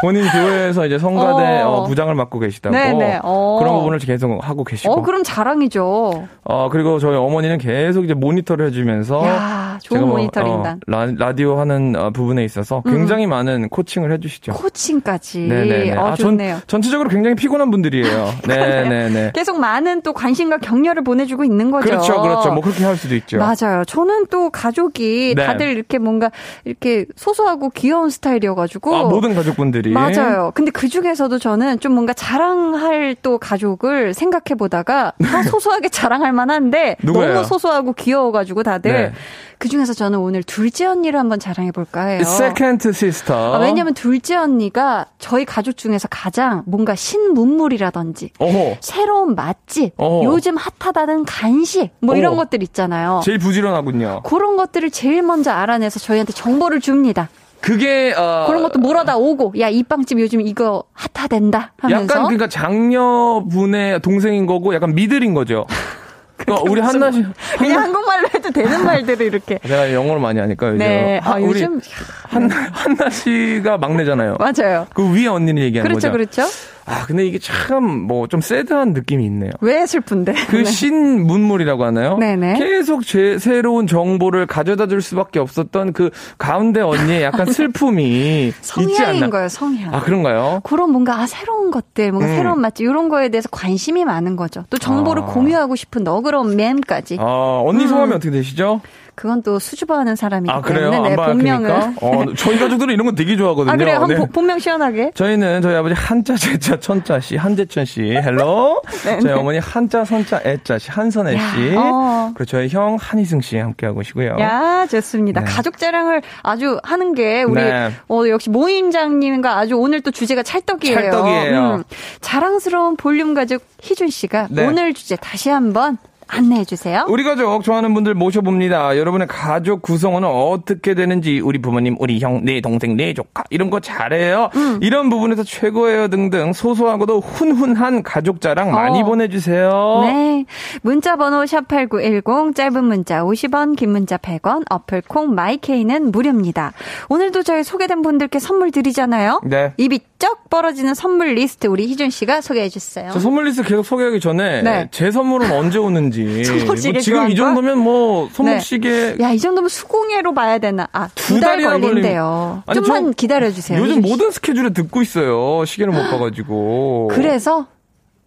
[0.00, 1.68] 본인 교회에서 이제 성가대 어.
[1.68, 3.20] 어, 부장을 맡고 계시다고 네네.
[3.22, 3.58] 어.
[3.58, 4.92] 그런 부분을 계속 하고 계시고.
[4.92, 6.26] 어, 그럼 자랑이죠.
[6.44, 10.76] 어 그리고 저희 어머니는 계속 이제 모니터를 해주면서 야, 좋은 뭐, 모니터링단.
[10.76, 12.92] 어, 라, 라디오 하는 어, 부분에 있어서 음.
[12.92, 13.30] 굉장히 음.
[13.30, 14.52] 많은 코칭을 해주시죠.
[14.52, 15.40] 코칭까지.
[15.40, 15.96] 네네.
[15.96, 16.54] 어, 아, 좋네요.
[16.66, 18.28] 전, 전체적으로 굉장히 피곤한 분들이에요.
[18.48, 19.32] 네네네.
[19.34, 21.86] 계속 많은 또 관심과 격려를 보내주고 있는 거죠.
[21.86, 22.52] 그렇죠, 그렇죠.
[22.52, 23.38] 뭐 그렇게 할 수도 있죠.
[23.38, 23.84] 맞아요.
[23.84, 25.46] 저는 또 가족이 네.
[25.46, 26.30] 다들 이렇게 뭔가
[26.66, 28.94] 이렇게 소소하고 귀여운 스타일이어가지고.
[28.94, 29.90] 아, 모든 가족분들이.
[29.90, 30.52] 맞아요.
[30.54, 36.96] 근데 그 중에서도 저는 좀 뭔가 자랑할 또 가족을 생각해 보다가 더 소소하게 자랑할 만한데
[37.02, 38.92] 너무 소소하고 귀여워가지고 다들.
[38.92, 39.12] 네.
[39.60, 42.22] 그 중에서 저는 오늘 둘째 언니를 한번 자랑해 볼까 해요.
[42.22, 43.38] Second sister.
[43.38, 48.76] 아, 왜냐면 둘째 언니가 저희 가족 중에서 가장 뭔가 신문물이라든지 어허.
[48.80, 50.24] 새로운 맛집, 어허.
[50.24, 53.20] 요즘 핫하다는 간식 뭐 이런 것들 있잖아요.
[53.22, 54.22] 제일 부지런하군요.
[54.24, 57.28] 그런 것들을 제일 먼저 알아내서 저희한테 정보를 줍니다.
[57.60, 62.48] 그게 어 그런 것도 물어다 오고 야 이 빵집 요즘 이거 핫하댄다 하면서 약간 그러니까
[62.48, 65.66] 장녀분의 동생인 거고 약간 미들인 거죠.
[66.38, 67.22] 그러니까 우리 한나 씨
[67.58, 71.20] 그냥 한국말로 해도 되는 말들을 이렇게 제가 영어를 많이 하니까 요즘 네.
[71.22, 71.78] 아, 요즘
[72.22, 74.38] 한 한나 씨가 막내잖아요.
[74.38, 74.86] 맞아요.
[74.94, 76.40] 그 위에 언니는 얘기하는 그렇죠, 거죠.
[76.40, 76.54] 그렇죠.
[76.90, 79.50] 아, 근데 이게 참 뭐 좀 새드한 느낌이 있네요.
[79.60, 80.34] 왜 슬픈데?
[80.48, 80.64] 그 네.
[80.64, 82.16] 신문물이라고 하나요?
[82.18, 82.58] 네네.
[82.58, 89.28] 계속 제, 새로운 정보를 가져다 줄 수밖에 없었던 그 가운데 언니의 약간 슬픔이 있지 않나?
[89.30, 89.94] 거예요, 성향.
[89.94, 90.60] 아, 그런가요?
[90.64, 92.36] 그런 뭔가 아, 새로운 것들, 뭔가 음.
[92.36, 94.64] 새로운 맛집 이런 거에 대해서 관심이 많은 거죠.
[94.70, 95.26] 또 정보를 아.
[95.26, 97.16] 공유하고 싶은 너그러운 맴까지.
[97.20, 98.16] 아, 언니 성함이 음.
[98.16, 98.80] 어떻게 되시죠?
[99.20, 103.70] 그건 또 수줍어하는 사람이기 아, 때문에 네, 본명은 어, 저희 가족들은 이런 거 되게 좋아하거든요.
[103.70, 104.06] 아, 그래요?
[104.06, 104.16] 네.
[104.32, 105.10] 본명 시원하게.
[105.12, 108.80] 저희는 저희 아버지 한자, 제자, 천자 씨, 한재천 씨, Hello.
[109.04, 109.32] 네, 저희 네.
[109.32, 111.76] 어머니 한자, 선자, 애자 씨, 한선애 씨.
[111.76, 112.32] 어.
[112.34, 114.38] 그리고 저희 형 한희승 씨 함께 하고 계시고요.
[114.40, 115.42] 야, 좋습니다.
[115.42, 115.46] 네.
[115.46, 117.92] 가족 자랑을 아주 하는 게 우리 네.
[118.08, 120.94] 어, 역시 모임장님과 아주 오늘 또 주제가 찰떡이에요.
[120.98, 121.74] 찰떡이에요.
[121.74, 121.84] 음,
[122.22, 124.66] 자랑스러운 볼륨 가족 희준 씨가 네.
[124.66, 125.98] 오늘 주제 다시 한번
[126.30, 127.04] 안내해 주세요.
[127.08, 128.96] 우리 가족 좋아하는 분들 모셔봅니다.
[128.96, 133.80] 여러분의 가족 구성원은 어떻게 되는지 우리 부모님, 우리 형, 내 동생, 내 조카 이런 거
[133.80, 134.50] 잘해요.
[134.54, 134.78] 음.
[134.82, 139.04] 이런 부분에서 최고예요 등등 소소하고도 훈훈한 가족 자랑 많이 어.
[139.04, 140.00] 보내주세요.
[140.02, 140.44] 네.
[140.82, 146.72] 문자 번호 샵8910 짧은 문자 50원 긴 문자 100원 어플 콩 마이케이는 무료입니다.
[147.08, 149.40] 오늘도 저희 소개된 분들께 선물 드리잖아요.
[149.44, 149.72] 네.
[149.76, 152.68] 입이 쩍 벌어지는 선물 리스트 우리 희준 씨가 소개해.
[152.68, 154.88] 저 선물 리스트 계속 소개하기 전에 네.
[154.92, 156.42] 제 선물은 언제 오는지.
[156.66, 157.34] 뭐 지금 이?
[157.34, 158.60] 정도면 뭐 선물 네.
[158.60, 160.86] 시계 야, 이 정도면 수공예로 봐야 되나?
[160.92, 162.64] 아, 두두달 걸린대요.
[162.66, 163.80] 아니, 좀만 저 기다려 주세요.
[163.80, 165.64] 요즘 모든 스케줄에 듣고 있어요.
[165.64, 167.08] 시계를 못 봐가지고.
[167.16, 167.66] 그래서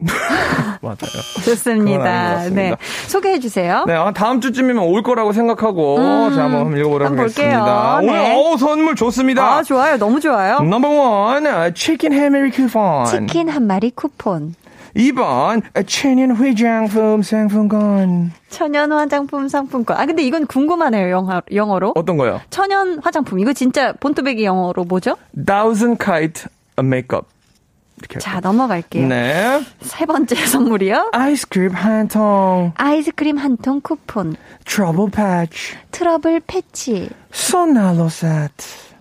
[0.81, 0.97] 맞아요.
[1.01, 2.49] 아닌 것 좋습니다.
[2.49, 2.75] 네.
[3.07, 3.83] 소개해 주세요.
[3.87, 5.97] 네, 아, 다음 주쯤이면 올 거라고 생각하고
[6.33, 7.99] 자 한번 읽어보도록 음, 한번 하겠습니다.
[7.99, 8.11] 볼게요.
[8.11, 8.35] 오늘 네.
[8.53, 9.43] 어 선물 좋습니다.
[9.57, 9.97] 아, 좋아요.
[9.97, 10.59] 너무 좋아요.
[10.59, 13.05] 넘버 원 치킨 해메리 쿠폰.
[13.05, 14.55] 치킨 한 마리 쿠폰.
[14.95, 18.31] 2번 천연 화장품 상품권.
[18.49, 19.97] 천연 화장품 상품권.
[19.97, 21.09] 아, 근데 이건 궁금하네요.
[21.09, 21.93] 영어, 영어로.
[21.95, 22.39] 어떤 거요?
[22.49, 23.39] 천연 화장품.
[23.39, 25.15] 이거 진짜 본토백이 영어로 뭐죠?
[25.45, 26.43] Thousand Kite
[26.79, 27.25] Makeup.
[28.03, 28.19] 이렇게.
[28.19, 29.07] 자, 넘어갈게요.
[29.07, 29.61] 네.
[29.81, 31.09] 세 번째 선물이요.
[31.13, 32.73] 아이스크림 한 통.
[32.75, 34.35] 아이스크림 한 통 쿠폰.
[34.65, 35.75] 트러블 패치.
[35.91, 37.09] 트러블 패치.
[37.31, 38.51] 손난로 세트.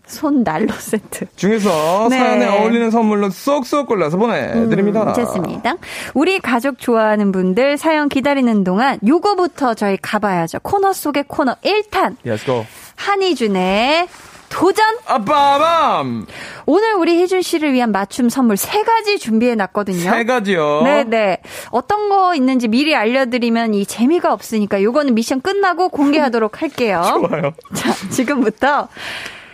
[0.06, 1.24] 손 난로 세트.
[1.36, 2.18] 중에서 네.
[2.18, 5.04] 사연에 어울리는 선물로 쏙쏙 골라서 보내드립니다.
[5.04, 5.76] 음, 좋습니다.
[6.12, 10.60] 우리 가족 좋아하는 분들 사연 기다리는 동안 요거부터 저희 가봐야죠.
[10.60, 12.16] 코너 속의 코너 1탄.
[12.26, 12.66] Let's go.
[12.96, 14.06] 한희준의
[14.50, 14.84] 도전!
[15.06, 16.26] 아빠밤!
[16.66, 19.98] 오늘 우리 희준 씨를 위한 맞춤 선물 세 가지 준비해 놨거든요.
[19.98, 20.82] 세 가지요.
[20.82, 21.38] 네네.
[21.70, 27.02] 어떤 거 있는지 미리 알려드리면 이 재미가 없으니까 요거는 미션 끝나고 공개하도록 할게요.
[27.28, 27.52] 좋아요.
[27.74, 28.88] 자, 지금부터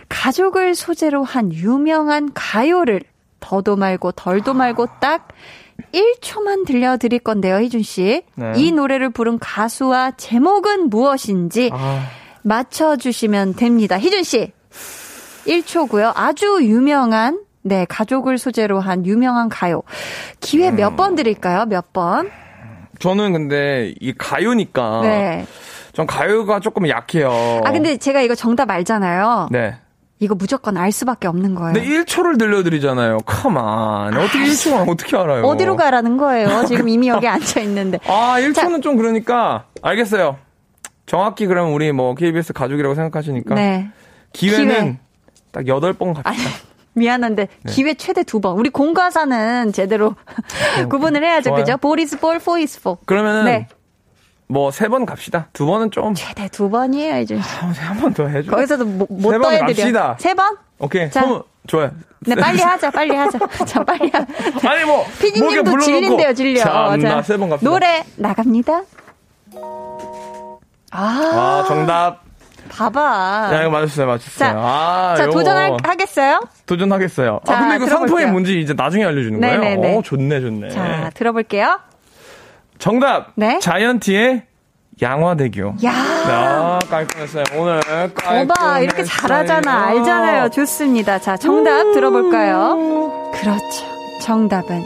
[0.07, 3.01] 가족을 소재로 한 유명한 가요를
[3.39, 5.29] 더도 말고 덜도 말고 딱
[5.93, 8.23] 1초만 들려드릴 건데요, 희준 씨.
[8.35, 8.51] 네.
[8.57, 12.05] 이 노래를 부른 가수와 제목은 무엇인지 아,
[12.43, 13.97] 맞춰주시면 됩니다.
[13.97, 14.51] 희준 씨.
[15.45, 16.11] 1초고요.
[16.15, 19.81] 아주 유명한 네, 가족을 소재로 한 유명한 가요.
[20.39, 21.65] 기회 몇 번 드릴까요?
[21.65, 22.29] 몇 번?
[22.99, 25.45] 저는 근데 이 가요니까 네.
[25.93, 27.61] 전 가요가 조금 약해요.
[27.65, 29.49] 아, 근데 제가 이거 정답 알잖아요.
[29.51, 29.75] 네.
[30.21, 31.73] 이거 무조건 알 수밖에 없는 거예요.
[31.73, 33.19] 근데 1초를 들려드리잖아요.
[33.25, 34.17] 컴온.
[34.17, 35.43] 어떻게 1초만 어떻게 알아요?
[35.45, 36.65] 어디로 가라는 거예요?
[36.65, 37.99] 지금 이미 여기 앉아 있는데.
[38.05, 40.37] 아, 1초는 좀 그러니까 알겠어요.
[41.05, 43.89] 정확히 그러면 우리 뭐 KBS 가족이라고 생각하시니까 네.
[44.33, 44.99] 기회는 기회.
[45.51, 46.49] 딱 8번 아, 갑시다.
[46.93, 47.71] 미안한데 네.
[47.71, 48.57] 기회 최대 두 번.
[48.57, 50.15] 우리 공과사는 제대로
[50.89, 51.51] 구분을 해야죠.
[51.51, 51.63] 좋아요.
[51.63, 51.77] 그죠?
[51.77, 52.97] 보리스 볼, 포이스 포.
[53.05, 53.67] 그러면은 네.
[54.47, 55.47] 뭐세 번 갑시다.
[55.53, 57.37] 두 번은 좀 최대 두 번이에요, 이제.
[57.37, 58.49] 한번 더 해줘.
[58.51, 59.67] 거기서도 못, 못 세번 더해드려.
[59.67, 60.15] 갑시다.
[60.19, 60.57] 세 번?
[60.79, 61.09] 오케이.
[61.11, 61.21] 자.
[61.21, 61.91] 선물 좋아요.
[62.21, 63.37] 네, 빨리 하자, 빨리 하자.
[63.65, 64.25] 자, 빨리 하자.
[64.69, 66.59] 아니 뭐 피디님도 뭐게 질린대요, 질려.
[66.61, 67.69] 참나 세번 갑시다.
[67.69, 68.81] 노래 나갑니다.
[70.91, 72.28] 아, 아 정답.
[72.69, 73.49] 봐봐.
[73.53, 74.37] 야 이거 맞았어요, 맞았어요.
[74.37, 76.39] 자, 아, 자, 도전하겠어요?
[76.65, 77.41] 도전하겠어요.
[77.45, 78.17] 자, 아 근데 이거 들어볼게요.
[78.17, 79.59] 상품이 뭔지 이제 나중에 알려주는 거예요?
[79.59, 79.95] 네네네.
[79.95, 80.69] 오 좋네, 좋네.
[80.69, 81.79] 자, 들어볼게요.
[82.77, 83.31] 정답.
[83.35, 83.59] 네.
[83.59, 84.43] 자이언티의
[85.01, 85.75] 양화대교.
[85.85, 85.91] 야.
[85.93, 87.43] 아, 깔끔했어요.
[87.55, 88.43] 오늘 깔끔했어요.
[88.43, 89.85] 오바, 이렇게 잘하잖아.
[89.87, 90.49] 알잖아요.
[90.49, 91.19] 좋습니다.
[91.19, 93.31] 자, 정답 들어볼까요?
[93.33, 93.87] 그렇죠.
[94.21, 94.83] 정답은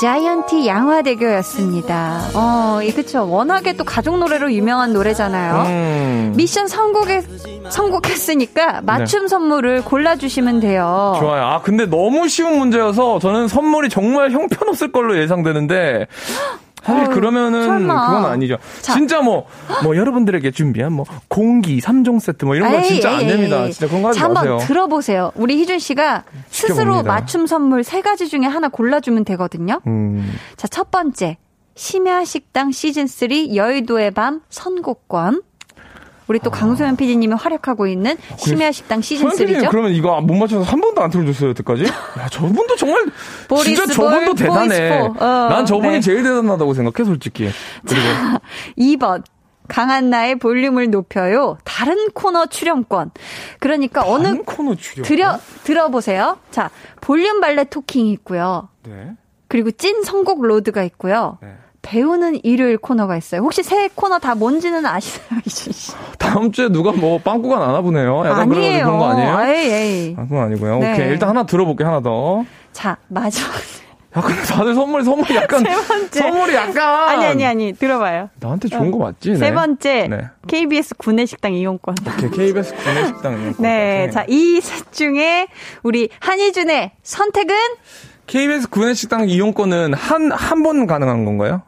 [0.00, 2.30] 자이언티 양화대교였습니다.
[2.34, 3.28] 어, 이 그쵸.
[3.28, 5.66] 워낙에 또 가족 노래로 유명한 노래잖아요.
[5.66, 7.22] 음, 미션 성공에,
[7.70, 11.16] 성공했으니까 맞춤 선물을 골라주시면 돼요.
[11.18, 11.44] 좋아요.
[11.44, 16.06] 아, 근데 너무 쉬운 문제여서 저는 선물이 정말 형편없을 걸로 예상되는데.
[16.84, 18.06] 사실 어휴, 그러면은 설마.
[18.08, 18.58] 그건 아니죠.
[18.82, 18.92] 자.
[18.92, 19.46] 진짜 뭐,
[19.82, 23.64] 뭐 여러분들에게 준비한 뭐 공기 3종 세트 뭐 이런 거 에이, 진짜 안 에이, 됩니다.
[23.64, 23.72] 에이.
[23.72, 24.52] 진짜 그런 거 하지 자, 마세요.
[24.52, 25.32] 한번 들어보세요.
[25.34, 27.02] 우리 희준 씨가 스스로 시켜봅니다.
[27.12, 29.80] 맞춤 선물 세 가지 중에 하나 골라주면 되거든요.
[29.86, 31.38] 음, 자, 첫 번째.
[31.76, 35.42] 심야 식당 시즌 3 여의도의 밤 선곡권.
[36.26, 39.70] 우리 또 강소연 PD님이 활약하고 있는 심야 식당 선생님 시즌 3죠.
[39.70, 41.84] 그러면 이거 못 맞춰서 한 번도 안 틀어줬어요 여태까지?
[42.18, 43.04] 야 저분도 정말
[43.62, 44.98] 진짜 저분도 볼, 대단해.
[44.98, 45.24] 포.
[45.24, 46.00] 어, 난 저분이 네.
[46.00, 47.50] 제일 대단하다고 생각해 솔직히.
[47.86, 48.02] 그리고
[48.78, 49.22] 2번.
[49.66, 51.56] 강한 나의 볼륨을 높여요.
[51.64, 53.12] 다른 코너 출연권.
[53.60, 55.06] 그러니까 어느 코너 출연.
[55.06, 56.38] 들여 들어보세요.
[56.50, 58.68] 자, 볼륨 발레 talking이 있고요.
[58.86, 59.12] 네.
[59.48, 61.38] 그리고 찐 선곡 로드가 있고요.
[61.40, 61.54] 네.
[61.84, 63.42] 배우는 일요일 코너가 있어요.
[63.42, 65.92] 혹시 새 코너 다 뭔지는 아시나요, 희준 씨?
[66.18, 68.22] 다음 주에 누가 뭐 빵꾸가 나나 보네요.
[68.24, 68.84] 약간 아니에요.
[68.86, 69.40] 그런 거 아니에요?
[69.54, 70.16] 에이, 에이.
[70.18, 70.78] 아, 그건 아니고요.
[70.78, 70.92] 네.
[70.94, 72.44] 오케이 일단 하나 들어볼게 하나 더.
[72.72, 73.50] 자, 마지막.
[74.16, 76.18] 야 근데 다들 선물 선물이 약간 번째.
[76.20, 77.72] 선물이 약간 아니, 아니, 아니.
[77.72, 78.30] 들어봐요.
[78.40, 79.30] 나한테 좋은 거 맞지?
[79.32, 79.36] 네.
[79.36, 80.06] 세 번째.
[80.08, 80.18] 네.
[80.46, 81.96] KBS 구내식당 이용권.
[82.16, 84.08] 오케이 KBS 구내식당 네.
[84.10, 85.48] 자, 이 셋 중에
[85.82, 87.54] 우리 한희준의 선택은?
[88.26, 91.60] KBS 구내식당 이용권은 한 한 번 가능한 건가요?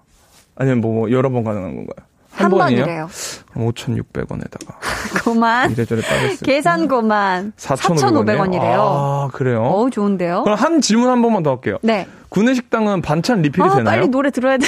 [0.56, 2.06] 아니면 뭐 여러 번 가능한 건가요?
[2.32, 2.84] 한 번이에요?
[2.84, 3.08] 번이래요.
[3.50, 5.70] 그럼 5,600원에다가 고만.
[5.72, 6.36] 이래저래 따졌어요.
[6.44, 7.52] 계산 고만.
[7.56, 8.24] 4,500원이에요?
[8.26, 8.78] 4,500원이래요.
[8.78, 9.62] 아, 그래요?
[9.62, 10.42] 어우, 좋은데요?
[10.42, 11.78] 그럼 한 질문 한 번만 더 할게요.
[11.82, 12.06] 네.
[12.28, 13.84] 구내식당은 반찬 리필이 아, 되나요?
[13.84, 14.66] 빨리 노래 들어야 돼.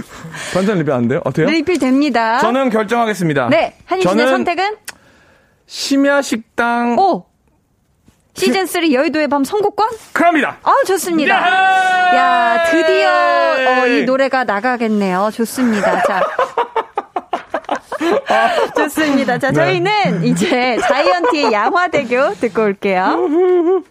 [0.52, 1.22] 반찬 리필 안 돼요?
[1.24, 1.46] 어때요?
[1.48, 2.38] 리필 됩니다.
[2.40, 3.48] 저는 결정하겠습니다.
[3.48, 3.76] 네.
[3.86, 4.76] 한희준의 저는 선택은?
[5.66, 7.25] 심야식당 오!
[8.36, 9.88] 시즌 3 여의도의 밤 선곡권?
[10.12, 10.58] 그럽니다.
[10.62, 11.34] 아, 좋습니다.
[12.14, 15.30] 야, 드디어 어, 이 노래가 나가겠네요.
[15.32, 16.02] 좋습니다.
[16.02, 16.22] 자.
[18.76, 19.38] 좋습니다.
[19.38, 20.28] 자, 저희는 네.
[20.28, 23.82] 이제 자이언티의 양화대교 듣고 올게요.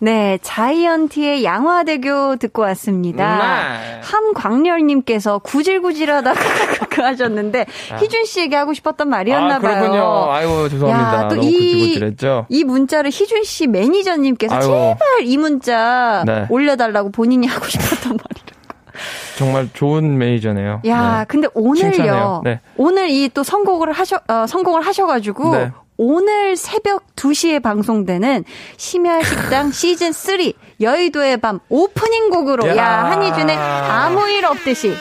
[0.00, 3.36] 네, 자이언티의 양화대교 듣고 왔습니다.
[3.38, 4.00] 네.
[4.02, 6.38] 함광렬님께서 구질구질하다고
[7.02, 7.96] 하셨는데 아.
[7.96, 9.80] 희준 씨에게 하고 싶었던 말이었나 아, 봐요.
[9.80, 10.26] 그렇군요.
[10.30, 11.28] 아이고 죄송합니다.
[11.28, 11.98] 또 이,
[12.48, 14.66] 이 문자를 희준 씨 매니저님께서 아이고.
[14.72, 16.46] 제발 이 문자 네.
[16.50, 18.54] 올려달라고 본인이 하고 싶었던 말이라.
[19.36, 20.82] 정말 좋은 매니저네요.
[20.86, 21.24] 야, 네.
[21.26, 22.42] 근데 오늘요.
[22.44, 22.60] 네.
[22.76, 25.72] 오늘 이 또 선곡을 하셔 어, 성공을 하셔가지고 네.
[25.96, 28.44] 오늘 새벽 2시에 방송되는
[28.76, 30.38] 심야 식당 시즌 3
[30.80, 34.94] 여의도의 밤 오프닝 곡으로 야, 야 한희준의 아무 일 없듯이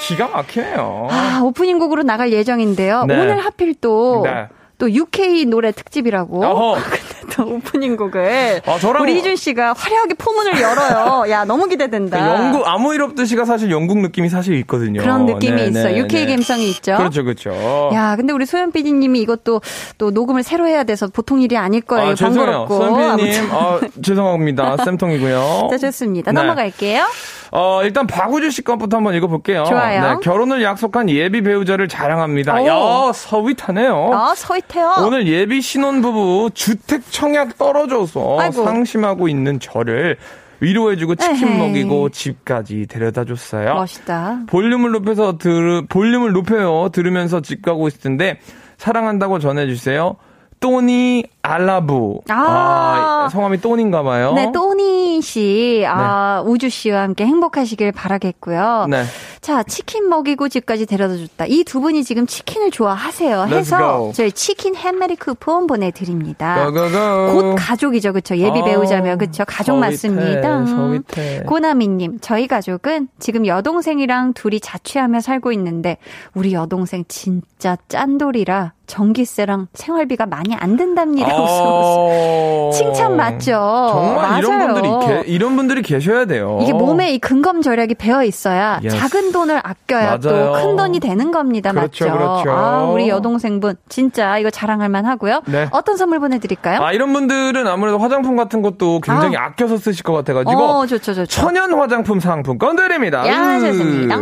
[0.00, 1.08] 기가 막히네요.
[1.10, 3.04] 아, 오프닝 곡으로 나갈 예정인데요.
[3.04, 3.14] 네.
[3.20, 4.48] 오늘 하필 또 네.
[4.78, 6.44] 또 UK 노래 특집이라고.
[6.44, 6.80] 어허.
[7.30, 11.30] 또 오프닝 곡을 아, 저랑 우리 희준 씨가 화려하게 포문을 열어요.
[11.30, 12.18] 야 너무 기대된다.
[12.18, 15.00] 그 영국 아무 일 없듯이가 사실 영국 느낌이 사실 있거든요.
[15.00, 15.88] 그런 느낌이 네, 있어.
[15.88, 16.32] 네, UK 네.
[16.34, 16.96] 감성이 있죠.
[16.96, 17.90] 그렇죠, 그렇죠.
[17.92, 19.60] 야 근데 우리 소연 PD님이 이것도
[19.98, 22.10] 또 녹음을 새로 해야 돼서 보통 일이 아닐 거예요.
[22.10, 22.66] 아, 죄송해요.
[22.68, 24.76] 소연 PD님, 아, 죄송합니다.
[24.84, 25.68] 쌤통이고요.
[25.70, 26.32] 자 좋습니다.
[26.32, 27.06] 넘어갈게요.
[27.54, 29.64] 어, 일단 박우주 씨 것부터 한번 읽어볼게요.
[29.64, 30.02] 좋아요.
[30.02, 32.60] 네, 결혼을 약속한 예비 배우자를 자랑합니다.
[32.60, 32.66] 오.
[32.66, 34.10] 야, 서윗하네요.
[34.14, 34.94] 아, 서윗해요.
[35.06, 38.64] 오늘 예비 신혼부부 주택 청약 떨어져서 아이고.
[38.64, 40.16] 상심하고 있는 저를
[40.60, 41.58] 위로해주고 치킨 에헤이.
[41.58, 43.74] 먹이고 집까지 데려다 줬어요.
[43.74, 44.40] 멋있다.
[44.46, 46.88] 볼륨을 높여서 들, 볼륨을 높여요.
[46.90, 48.38] 들으면서 집 가고 있을 텐데
[48.78, 50.16] 사랑한다고 전해주세요.
[50.60, 52.22] 또니 알라부.
[52.28, 54.32] 아, 아 성함이 또니인가 봐요.
[54.34, 55.84] 네, 또니 씨.
[55.86, 56.50] 아, 네.
[56.50, 58.86] 우주 씨와 함께 행복하시길 바라겠고요.
[58.88, 59.04] 네.
[59.40, 61.46] 자, 치킨 먹이고 집까지 데려다 줬다.
[61.48, 63.46] 이 두 분이 지금 치킨을 좋아하세요.
[63.48, 66.70] 해서 저희 치킨 햄메리 쿠폰 보내 드립니다.
[66.70, 67.32] go, go.
[67.32, 68.36] 곧 가족이죠, 그쵸?
[68.36, 69.44] 예비 어, 배우자며, 그쵸?
[69.46, 70.66] 가족 맞습니다.
[70.66, 71.44] 서윗해.
[71.46, 75.96] 고나미 님, 저희 가족은 지금 여동생이랑 둘이 자취하며 살고 있는데,
[76.34, 81.31] 우리 여동생 진짜 짠돌이라 전기세랑 생활비가 많이 안 든답니다.
[81.38, 82.70] 어...
[82.72, 83.52] 칭찬 맞죠?
[83.92, 84.38] 정말 맞아요.
[84.38, 86.58] 이런 분들이 게, 이런 분들이 계셔야 돼요.
[86.62, 88.96] 이게 몸에 이 근검 절약이 배어 있어야 yes.
[88.96, 91.72] 작은 돈을 아껴야 또 큰 돈이 되는 겁니다.
[91.72, 92.18] 그렇죠, 맞죠?
[92.18, 92.50] 그렇죠.
[92.50, 95.42] 아, 우리 여동생분 진짜 이거 자랑할 만하고요.
[95.46, 95.68] 네.
[95.70, 96.80] 어떤 선물 보내드릴까요?
[96.82, 99.52] 아 이런 분들은 아무래도 화장품 같은 것도 굉장히 아.
[99.54, 101.26] 껴서 쓰실 것 같아가지고 어, 좋죠, 좋죠.
[101.26, 103.26] 천연 화장품 상품권 드립니다.
[103.28, 104.18] 야, 좋습니다.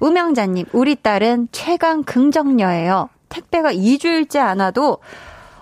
[0.00, 3.08] 우명자님, 우리 딸은 최강 긍정녀예요.
[3.28, 4.98] 택배가 2주일째 안 와도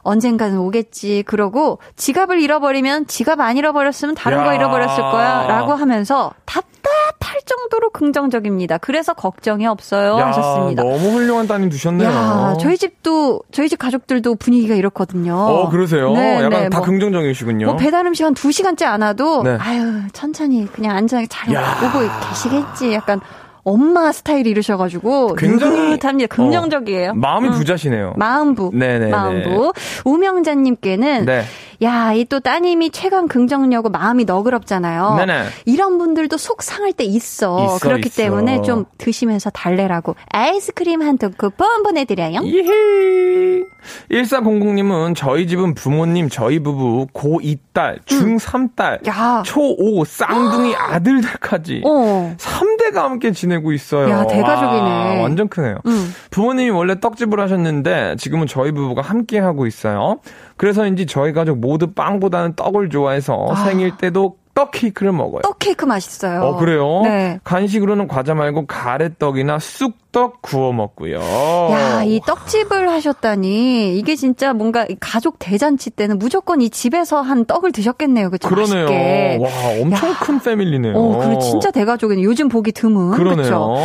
[0.07, 1.25] 언젠가는 오겠지.
[1.27, 4.45] 그러고 지갑을 잃어버리면 지갑 안 잃어버렸으면 다른 야.
[4.45, 5.47] 거 잃어버렸을 거야.
[5.49, 8.79] 라고 하면서 답답할 정도로 긍정적입니다.
[8.79, 10.19] 그래서 걱정이 없어요.
[10.19, 10.83] 야, 하셨습니다.
[10.85, 12.09] 너무 훌륭한 따님 두셨네요.
[12.09, 15.35] 야, 저희 집도, 저희 집 가족들도 분위기가 이렇거든요.
[15.37, 16.13] 어, 그러세요?
[16.13, 17.67] 네, 약간 네, 다 뭐, 긍정적이시군요.
[17.67, 19.57] 뭐 배달 음식 한 2시간째 안 와도, 네.
[19.61, 22.93] 아유, 천천히 그냥 안전하게 잘 오고 계시겠지.
[22.93, 23.21] 약간
[23.67, 26.35] 엄마 스타일이 이러셔가지고 굉장히 느긋합니다.
[26.37, 27.11] 긍정적이에요.
[27.11, 27.53] 어, 마음이 응.
[27.55, 28.15] 부자시네요.
[28.17, 28.71] 마음부.
[28.73, 29.09] 네네.
[29.09, 29.73] 마음부.
[30.05, 31.43] 우명자님께는 네.
[31.83, 35.15] 야, 이 또 따님이 최강 긍정력고 마음이 너그럽잖아요.
[35.19, 35.45] 네네.
[35.65, 37.77] 이런 분들도 속 상할 때 있어.
[37.77, 38.17] 있어 그렇기 있어.
[38.23, 42.41] 때문에 좀 드시면서 달래라고 아이스크림 한 통 쿠폰 보내드려요.
[42.45, 43.63] 예헤.
[44.11, 52.35] 1400님은 저희 집은 부모님, 저희 부부, 고2 딸, 중3 딸, 초5 쌍둥이 아들들까지 어.
[52.39, 54.11] 3대가 함께 지내고 있어요.
[54.11, 54.81] 야, 대가족이네.
[55.17, 55.77] 와, 완전 크네요.
[55.87, 56.15] 음.
[56.31, 60.19] 부모님이 원래 떡집을 하셨는데 지금은 저희 부부가 함께 하고 있어요.
[60.57, 63.55] 그래서인지 저희 가족 모두 빵보다는 떡을 좋아해서 아.
[63.65, 65.43] 생일 때도 떡 케이크를 먹어요.
[65.43, 66.41] 떡 케이크 맛있어요.
[66.41, 67.03] 어, 그래요?
[67.03, 67.39] 네.
[67.45, 71.21] 간식으로는 과자 말고 가래떡이나 쑥 떡 구워 먹고요.
[71.21, 73.99] 야, 이 떡집을 하셨다니.
[73.99, 78.31] 이게 진짜 뭔가 가족 대잔치 때는 무조건 이 집에서 한 떡을 드셨겠네요.
[78.31, 78.49] 그쵸?
[78.49, 78.87] 그러네요.
[78.87, 79.39] 맛있게.
[79.43, 79.49] 와,
[79.83, 80.15] 엄청 야.
[80.19, 80.95] 큰 패밀리네요.
[80.97, 82.23] 어, 그리고 진짜 대가족이네.
[82.23, 83.11] 요즘 보기 드문.
[83.15, 83.43] 그러네요.
[83.43, 83.77] 그쵸?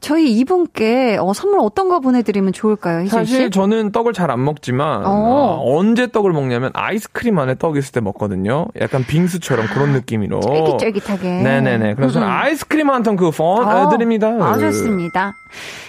[0.00, 3.06] 저희 이분께 어, 선물 어떤 거 보내드리면 좋을까요?
[3.06, 5.10] 사실 저는 떡을 잘 안 먹지만 어.
[5.10, 8.66] 어, 언제 떡을 먹냐면 아이스크림 안에 떡 있을 때 먹거든요.
[8.80, 10.22] 약간 빙수처럼 그런 느낌.
[10.22, 10.40] 느낌으로.
[10.40, 11.28] 쫄깃쫄깃하게.
[11.42, 11.94] 네네네.
[11.94, 14.28] 그래서 저는 아이스크림 한 통 그폰 어, 드립니다.
[14.40, 15.34] 아, 좋습니다.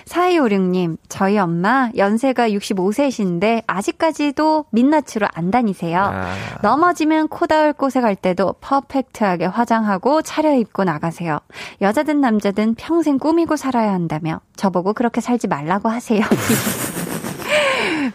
[0.06, 6.00] 4256님, 저희 엄마 연세가 65세이신데 아직까지도 민낯으로 안 다니세요.
[6.00, 6.34] 아.
[6.62, 11.40] 넘어지면 코 닿을 곳에 갈 때도 퍼펙트하게 화장하고 차려입고 나가세요.
[11.82, 16.22] 여자든 남자든 평생 꾸미고 살아야 한다며 저보고 그렇게 살지 말라고 하세요.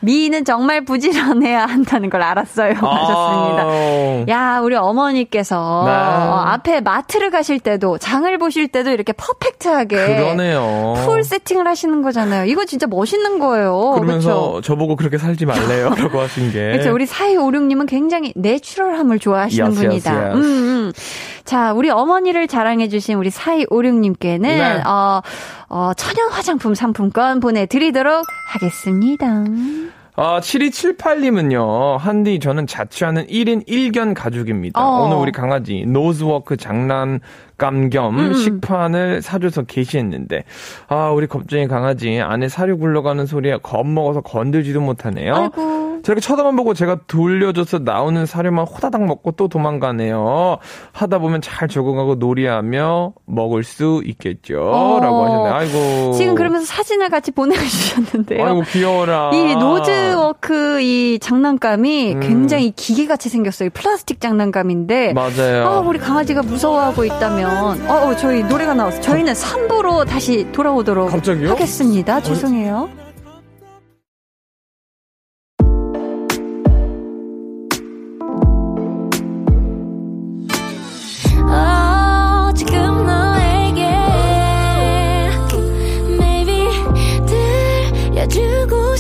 [0.01, 2.75] 미인은 정말 부지런해야 한다는 걸 알았어요.
[2.83, 2.95] 아.
[2.95, 4.33] 하셨습니다.
[4.33, 5.91] 야, 우리 어머니께서 네.
[5.93, 10.95] 어, 앞에 마트를 가실 때도 장을 보실 때도 이렇게 퍼펙트하게 그러네요.
[11.05, 12.45] 풀 세팅을 하시는 거잖아요.
[12.47, 13.93] 이거 진짜 멋있는 거예요.
[13.95, 14.61] 그러면서 그렇죠?
[14.63, 15.91] 저보고 그렇게 살지 말래요.
[15.99, 16.73] 라고 하신 게.
[16.73, 16.93] 그렇죠.
[16.93, 20.25] 우리 4256님은 굉장히 내추럴함을 좋아하시는 Yes, yes, 분이다.
[20.29, 20.37] yes.
[20.37, 20.93] 음, 음.
[21.45, 24.83] 자, 우리 어머니를 자랑해주신 우리 4256님께는, 네.
[24.87, 25.21] 어,
[25.69, 29.45] 어, 천연 화장품 상품권 보내드리도록 하겠습니다.
[30.15, 34.79] 아, 7278님은요, 한디, 저는 자취하는 1인 1견 가족입니다.
[34.79, 35.07] 어.
[35.07, 40.45] 오늘 우리 강아지, nose work 장난감 겸 음, 식판을 사줘서 게시했는데,
[40.89, 45.35] 아, 우리 겁쟁이 강아지, 안에 사료 굴러가는 소리에 겁먹어서 건들지도 못하네요.
[45.35, 45.82] 아이고.
[46.03, 50.59] 저렇게 쳐다만 보고 제가 돌려줘서 나오는 사료만 호다닥 먹고 또 도망가네요.
[50.93, 54.61] 하다 보면 잘 적응하고 놀이하며 먹을 수 있겠죠.
[54.63, 55.01] 어.
[55.01, 55.55] 라고 하셨네요.
[55.55, 56.13] 아이고.
[56.13, 58.45] 지금 그러면서 사진을 같이 보내주셨는데요.
[58.45, 59.31] 아이고, 귀여워라.
[59.33, 62.21] 이 nose work 이 장난감이 음.
[62.21, 63.71] 굉장히 기계같이 생겼어요.
[63.71, 65.13] 플라스틱 장난감인데.
[65.13, 65.67] 맞아요.
[65.67, 69.03] 아, 우리 강아지가 무서워하고 있다면, 어, 어, 저희 노래가 나왔어요.
[69.03, 71.51] 저희는 3부로 다시 돌아오도록 갑자기요?
[71.51, 72.21] 하겠습니다.
[72.21, 73.02] 죄송해요.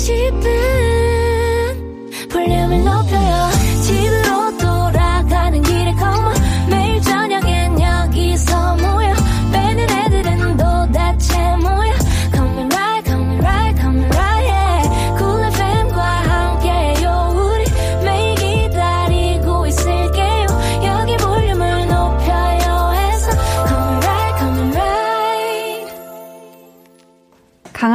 [0.03, 0.43] 싶은
[2.29, 3.52] 볼륨을 높여요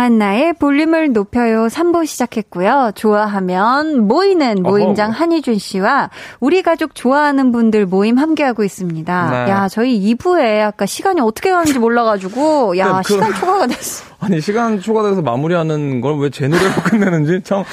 [0.08, 2.92] 강한 나의 볼륨을 높여요 3부 시작했고요.
[2.96, 5.20] 좋아하면 모이는 모임장 어허.
[5.20, 9.30] 한희준 씨와 우리 가족 좋아하는 분들 모임 함께하고 있습니다.
[9.46, 9.52] 네.
[9.52, 14.06] 야, 저희 2부에 아까 시간이 어떻게 가는지 몰라가지고, 야, 그- 시간 초과가 됐어.
[14.22, 17.66] 아니 시간 초과돼서 마무리하는 걸 왜 제 노래로 끝내는지 참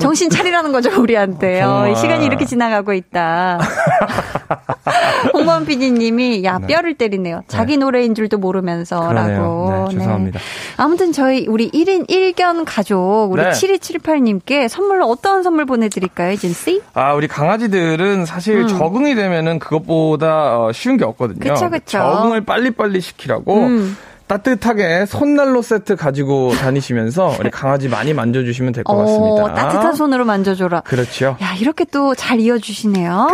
[0.00, 1.62] 정신 차리라는 거죠, 우리한테.
[1.62, 1.96] 어, 정말.
[1.96, 3.58] 시간이 이렇게 지나가고 있다.
[5.32, 7.42] 홍범 PD님이, 야, 뼈를 때리네요.
[7.48, 9.08] 자기 노래인 줄도 모르면서.
[9.08, 9.38] 그러네요.
[9.40, 9.88] 라고.
[9.90, 10.40] 네, 죄송합니다.
[10.76, 13.50] 아무튼 저희, 우리 1인 1견 가족, 우리 네.
[13.50, 16.82] 7278님께 선물로 어떤 선물 보내드릴까요, 이진씨?
[16.94, 21.38] 아, 우리 강아지들은 사실 적응이 되면은 그것보다 어, 쉬운 게 없거든요.
[21.38, 21.54] 음.
[21.54, 21.98] 그쵸, 그쵸.
[21.98, 23.96] 적응을 빨리빨리 시키라고 음.
[24.26, 29.44] 따뜻하게 손난로 세트 가지고 다니시면서 우리 강아지 많이 만져주시면 될것 같습니다.
[29.44, 30.80] 어, 따뜻한 손으로 만져줘라.
[30.82, 31.36] 그렇죠.
[31.42, 33.28] 야, 이렇게 또 잘 이어주시네요.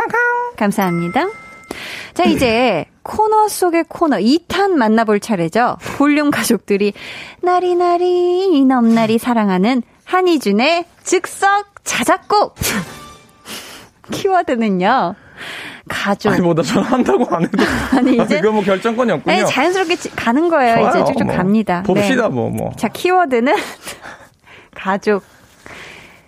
[0.57, 1.29] 감사합니다.
[2.15, 5.77] 자, 이제 코너 속의 코너 2탄 만나볼 차례죠.
[5.97, 6.93] 볼륨 가족들이
[7.43, 12.57] 나리나리 넘나리 사랑하는 한희준의 즉석 자작곡.
[14.11, 15.15] 키워드는요.
[15.93, 16.31] 가족.
[16.33, 17.59] 아니, 뭐, 나 전화 한다고 안 해도.
[17.97, 19.35] 아니, 이제- 그거 뭐 결정권이 없군요.
[19.37, 20.75] 아니, 자연스럽게 지- 가는 거예요.
[20.77, 21.37] 이제 좋아요, 쭉쭉 뭐.
[21.37, 21.83] 갑니다.
[21.83, 22.29] 봅시다, 네.
[22.29, 22.73] 뭐, 뭐.
[22.77, 23.55] 자, 키워드는
[24.75, 25.25] 가족,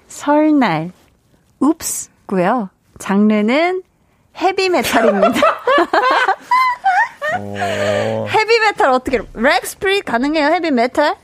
[0.08, 0.90] 설날,
[1.60, 2.70] 웁스고요.
[2.98, 3.82] 장르는
[4.36, 5.40] 헤비메탈입니다.
[7.38, 10.46] 어, 헤비메탈 어떻게 rock spirit 가능해요?
[10.48, 11.16] 헤비메탈?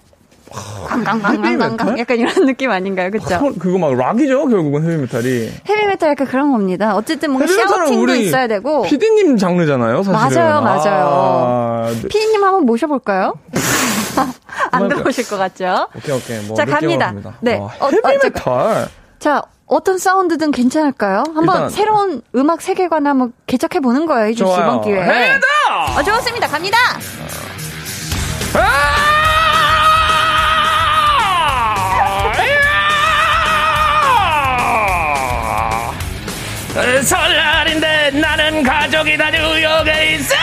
[0.52, 3.10] 강강강강강 약간 이런 느낌 아닌가요?
[3.10, 3.28] 그렇죠?
[3.28, 5.50] 서- 그거 막 락이죠, 결국은 헤비메탈이.
[5.68, 6.94] 헤비메탈 약간 그런 겁니다.
[6.96, 8.82] 어쨌든 뭔가 샤우팅도 있어야 되고.
[8.82, 10.42] 피디님 장르잖아요, 사실은.
[10.44, 11.06] 맞아요, 맞아요.
[11.10, 12.08] 아, 네.
[12.08, 13.34] 피디님 한번 모셔볼까요?
[14.72, 14.88] 안?
[14.88, 15.88] 들어오실 것 같죠?
[15.96, 16.40] 오케이, 오케이.
[16.46, 17.12] 뭐, 자, 갑니다.
[17.40, 17.58] 네.
[17.58, 18.88] 와, 어, 어, 헤비메탈.
[19.18, 21.24] 자, 어떤 사운드든 괜찮을까요?
[21.34, 24.44] 한번 새로운 음악 세계관을 한번 개척해 보는 거예요, 이주.
[24.44, 25.02] 이번 기회에.
[25.02, 25.40] 헤비메탈!
[25.98, 26.48] 어, 좋습니다.
[26.48, 26.78] 갑니다.
[37.04, 40.34] 설날인데 나는 가족이 다 뉴욕에 있어.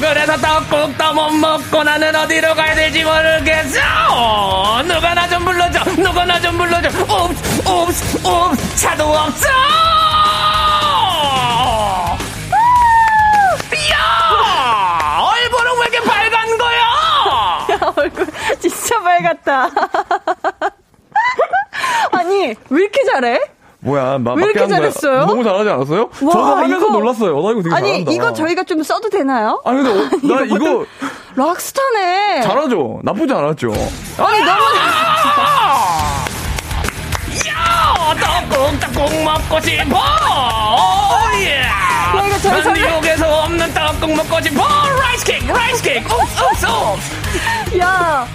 [0.00, 3.80] 그래서 떡국도 못 먹고 나는 어디로 가야 될지 모르겠어.
[4.84, 5.84] 누가 나 좀 불러줘.
[5.96, 6.88] 누가 나 좀 불러줘.
[7.12, 9.48] 옵스 옵스 옵스 차도 없어.
[13.92, 15.18] 야!
[15.20, 16.80] 얼굴은 왜 이렇게 빨간 거야?
[17.96, 18.26] 얼굴
[18.60, 19.70] 진짜 밝았다.
[22.12, 23.40] 아니, 왜 이렇게 잘해?
[23.82, 24.66] 뭐야 마, 왜 이렇게.
[24.68, 25.24] 잘했어요?
[25.26, 26.00] 너무 잘하지 않았어요?
[26.22, 29.60] 와, 저도 하면서 이거- 놀랐어요 나 이거 되게 아니, 잘한다 이거 저희가 좀 써도 되나요?
[29.64, 30.84] 아니 근데 어, 나 이거
[31.34, 32.42] 락스타네.
[32.42, 33.68] 잘하죠 나쁘지 않았죠
[34.18, 34.60] 아니, 너무.
[37.48, 38.14] 야,
[38.50, 39.98] 떡국 떡국 먹고 싶어.
[41.32, 41.62] Oh yeah.
[42.14, 44.62] 난 설레- 뉴욕에서 없는 떡국 먹고 싶어.
[45.00, 46.12] Rice cake, rice cake.
[46.14, 47.78] Oops, oops, oops.
[47.78, 48.26] 야,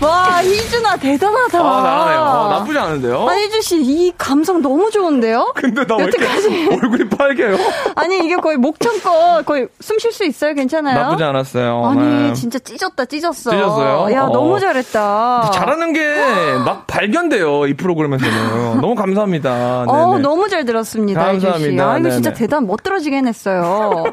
[0.00, 1.58] 와, 희준아, 대단하다.
[1.58, 2.20] 아, 잘하네요.
[2.20, 3.28] 어, 나쁘지 않은데요?
[3.28, 5.52] 아, 희준 씨, 이 감성 너무 좋은데요?
[5.56, 6.68] 근데 나 왜 이렇게 여태까지.
[6.82, 7.56] 얼굴이 빨개요?
[7.96, 10.54] 아니, 이게 거의 목청껏 거의 숨 쉴 수 있어요?
[10.54, 11.00] 괜찮아요?
[11.00, 11.84] 나쁘지 않았어요.
[11.84, 12.32] 아니, 네.
[12.32, 13.50] 진짜 찢었다, 찢었어.
[13.50, 14.14] 찢었어요?
[14.14, 14.28] 야, 어.
[14.30, 15.50] 너무 잘했다.
[15.52, 15.98] 잘하는 게
[16.64, 18.80] 막 발견돼요, 이 프로그램에서는.
[18.80, 19.84] 너무 감사합니다.
[19.86, 20.18] 어.
[20.18, 21.24] 너무 잘 들었습니다.
[21.24, 21.90] 감사합니다.
[21.92, 22.32] 아, 이거 진짜.
[22.32, 24.04] 대단 멋들어지게 해냈어요.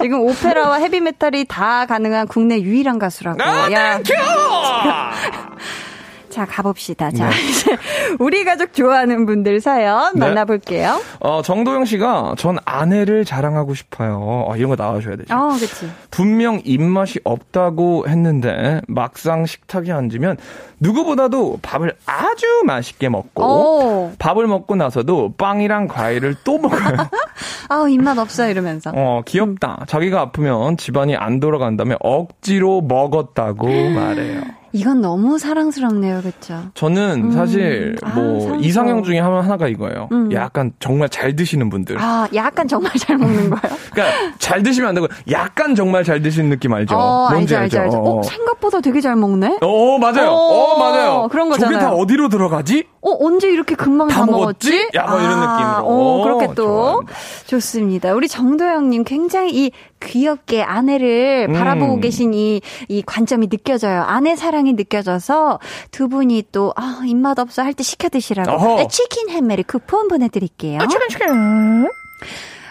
[0.00, 3.38] 지금 오페라와 헤비메탈이 다 가능한 국내 유일한 가수라고.
[3.42, 3.96] 아, 야.
[4.02, 4.95] Thank you!
[6.36, 7.10] 자, 가봅시다.
[7.12, 7.36] 자, 네.
[7.48, 7.76] 이제
[8.18, 10.20] 우리 가족 좋아하는 분들 사연 네.
[10.20, 11.00] 만나볼게요.
[11.20, 14.44] 어, 정도영 씨가 전 아내를 자랑하고 싶어요.
[14.46, 15.34] 어, 이런 거 나와줘야 되죠.
[15.34, 15.88] 어, 그치.
[16.10, 20.36] 분명 입맛이 없다고 했는데 막상 식탁에 앉으면
[20.80, 24.12] 누구보다도 밥을 아주 맛있게 먹고 오.
[24.18, 26.96] 밥을 먹고 나서도 빵이랑 과일을 또 먹어요.
[27.70, 28.92] 아우, 입맛 없어, 이러면서.
[28.94, 29.84] 어, 귀엽다.
[29.86, 33.66] 자기가 아프면 집안이 안 돌아간다며 억지로 먹었다고
[33.96, 34.42] 말해요.
[34.76, 36.60] 이건 너무 사랑스럽네요, 그쵸?
[36.74, 38.60] 저는 사실 아, 뭐 사랑스러워.
[38.60, 40.08] 이상형 중에 하나- 하나가 이거예요.
[40.12, 40.30] 음.
[40.32, 41.96] 약간 정말 잘 드시는 분들.
[41.98, 43.76] 아, 약간 정말 잘 먹는 거예요?
[43.92, 46.94] 그러니까 잘 드시면 안 되고 약간 정말 잘 드시는 느낌 알죠?
[46.94, 47.98] 어, 뭔지 알죠, 알죠, 알죠.
[48.02, 49.58] 어, 생각보다 되게 잘 먹네?
[49.62, 50.28] 어, 맞아요.
[50.30, 51.28] 어, 어, 맞아요.
[51.30, 51.80] 그런 저게 거잖아요.
[51.80, 52.84] 다 어디로 들어가지?
[53.06, 54.70] 어, 언제 이렇게 금방 다 다, 먹었지?
[54.70, 54.90] 먹었지?
[54.94, 55.86] 약간 이런 느낌으로.
[55.86, 56.54] 어, 그렇게 또.
[56.54, 57.12] 좋아합니다.
[57.46, 58.12] 좋습니다.
[58.14, 59.70] 우리 정도영님 굉장히 이
[60.02, 61.54] 귀엽게 아내를 음.
[61.54, 64.02] 바라보고 계신 이, 이 관점이 느껴져요.
[64.02, 68.76] 아내 사랑이 느껴져서 두 분이 또, 아, 입맛 없어 할 때 시켜 드시라고.
[68.76, 70.80] 네, 치킨 햄메리 쿠폰 보내드릴게요.
[70.80, 71.88] 아, 치킨, 치킨.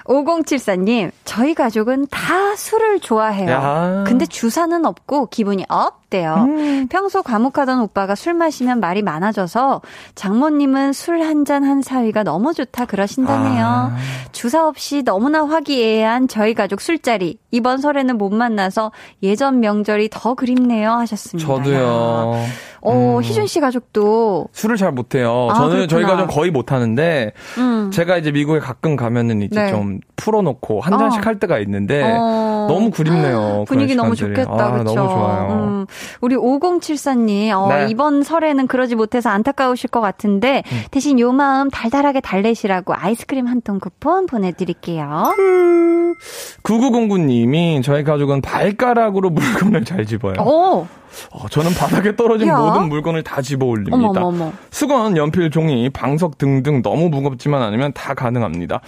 [0.06, 3.49] 5074님, 저희 가족은 다 술을 좋아해요.
[3.51, 4.03] 야.
[4.08, 6.45] 근데 주사는 없고 기분이 업대요.
[6.47, 6.88] 음.
[6.89, 9.82] 평소 과묵하던 오빠가 술 마시면 말이 많아져서
[10.16, 13.66] 장모님은 술 한 잔한 사위가 너무 좋다 그러신다네요.
[13.66, 13.95] 아.
[14.32, 17.39] 주사 없이 너무나 화기애애한 저희 가족 술자리.
[17.51, 18.91] 이번 설에는 못 만나서
[19.24, 21.51] 예전 명절이 더 그립네요 하셨습니다.
[21.51, 21.58] 야.
[21.58, 22.45] 저도요.
[22.86, 23.23] 어, 음.
[23.23, 25.47] 희준 씨 가족도 술을 잘 못해요.
[25.51, 26.23] 아, 저는 저희 그렇구나.
[26.27, 27.91] 가족 거의 못하는데 음.
[27.91, 29.69] 제가 이제 미국에 가끔 가면은 이제 네.
[29.71, 31.25] 좀 풀어놓고 한 잔씩 어.
[31.25, 32.67] 할 때가 있는데 어.
[32.69, 33.65] 너무 그립네요.
[33.67, 34.15] 분위기 그런 너무.
[34.15, 34.51] 좋겠다.
[34.51, 34.95] 아, 그렇죠.
[34.95, 35.47] 너무 좋아요.
[35.51, 35.86] 음,
[36.21, 37.88] 우리 5074님 어, 네.
[37.89, 40.81] 이번 설에는 그러지 못해서 안타까우실 것 같은데 음.
[40.91, 45.33] 대신 요 마음 달달하게 달래시라고 아이스크림 한 통 쿠폰 보내드릴게요.
[46.63, 50.33] 9909님이 저희 가족은 발가락으로 물건을 잘 집어요.
[50.39, 50.86] 오,
[51.32, 52.57] 어, 저는 바닥에 떨어진 야.
[52.57, 53.97] 모든 물건을 다 집어 올립니다.
[54.22, 54.51] 어머머머.
[54.72, 58.82] 수건, 연필, 종이, 방석 등등 너무 무겁지만 않으면 다 가능합니다.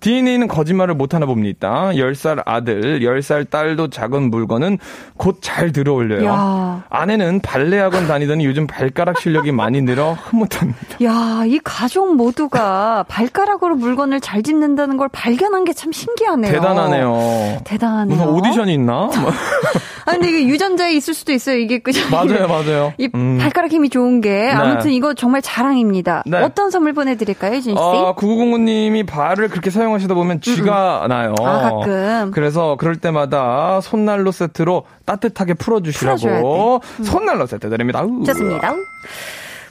[0.00, 1.90] DNA는 거짓말을 못하나 봅니다.
[1.92, 4.78] 10살 아들, 10살 딸도 작은 물건은
[5.16, 6.24] 곧 잘 들어 올려요.
[6.24, 6.84] 야.
[6.88, 10.78] 아내는 발레학원 다니더니 요즘 발가락 실력이 많이 늘어 흐뭇합니다.
[11.02, 16.52] 야, 이 가족 모두가 발가락으로 물건을 잘 집는다는 걸 발견한 게 참 신기하네요.
[16.52, 17.58] 대단하네요.
[17.64, 18.16] 대단하네요.
[18.16, 19.10] 무슨 오디션이 있나?
[20.08, 20.14] 뭐.
[20.14, 21.56] 아, 근데 이게 유전자에 있을 수도 있어요.
[21.58, 22.00] 이게 그죠?
[22.10, 22.92] 맞아요, 맞아요.
[22.98, 23.38] 이 음.
[23.38, 26.22] 발가락 힘이 좋은 게 아무튼 이거 정말 자랑입니다.
[26.26, 26.38] 네.
[26.38, 27.78] 어떤 선물 보내드릴까요, 진 씨?
[27.78, 31.34] 아, 9909님이 발을 그렇게 사용하시다 보면 쥐가 나요.
[31.40, 32.30] 아, 가끔.
[32.32, 38.04] 그래서 그럴 때마다 손난로 세트로 따뜻하게 풀어주시라고 손난로 세트 드립니다.
[38.26, 38.74] 좋습니다.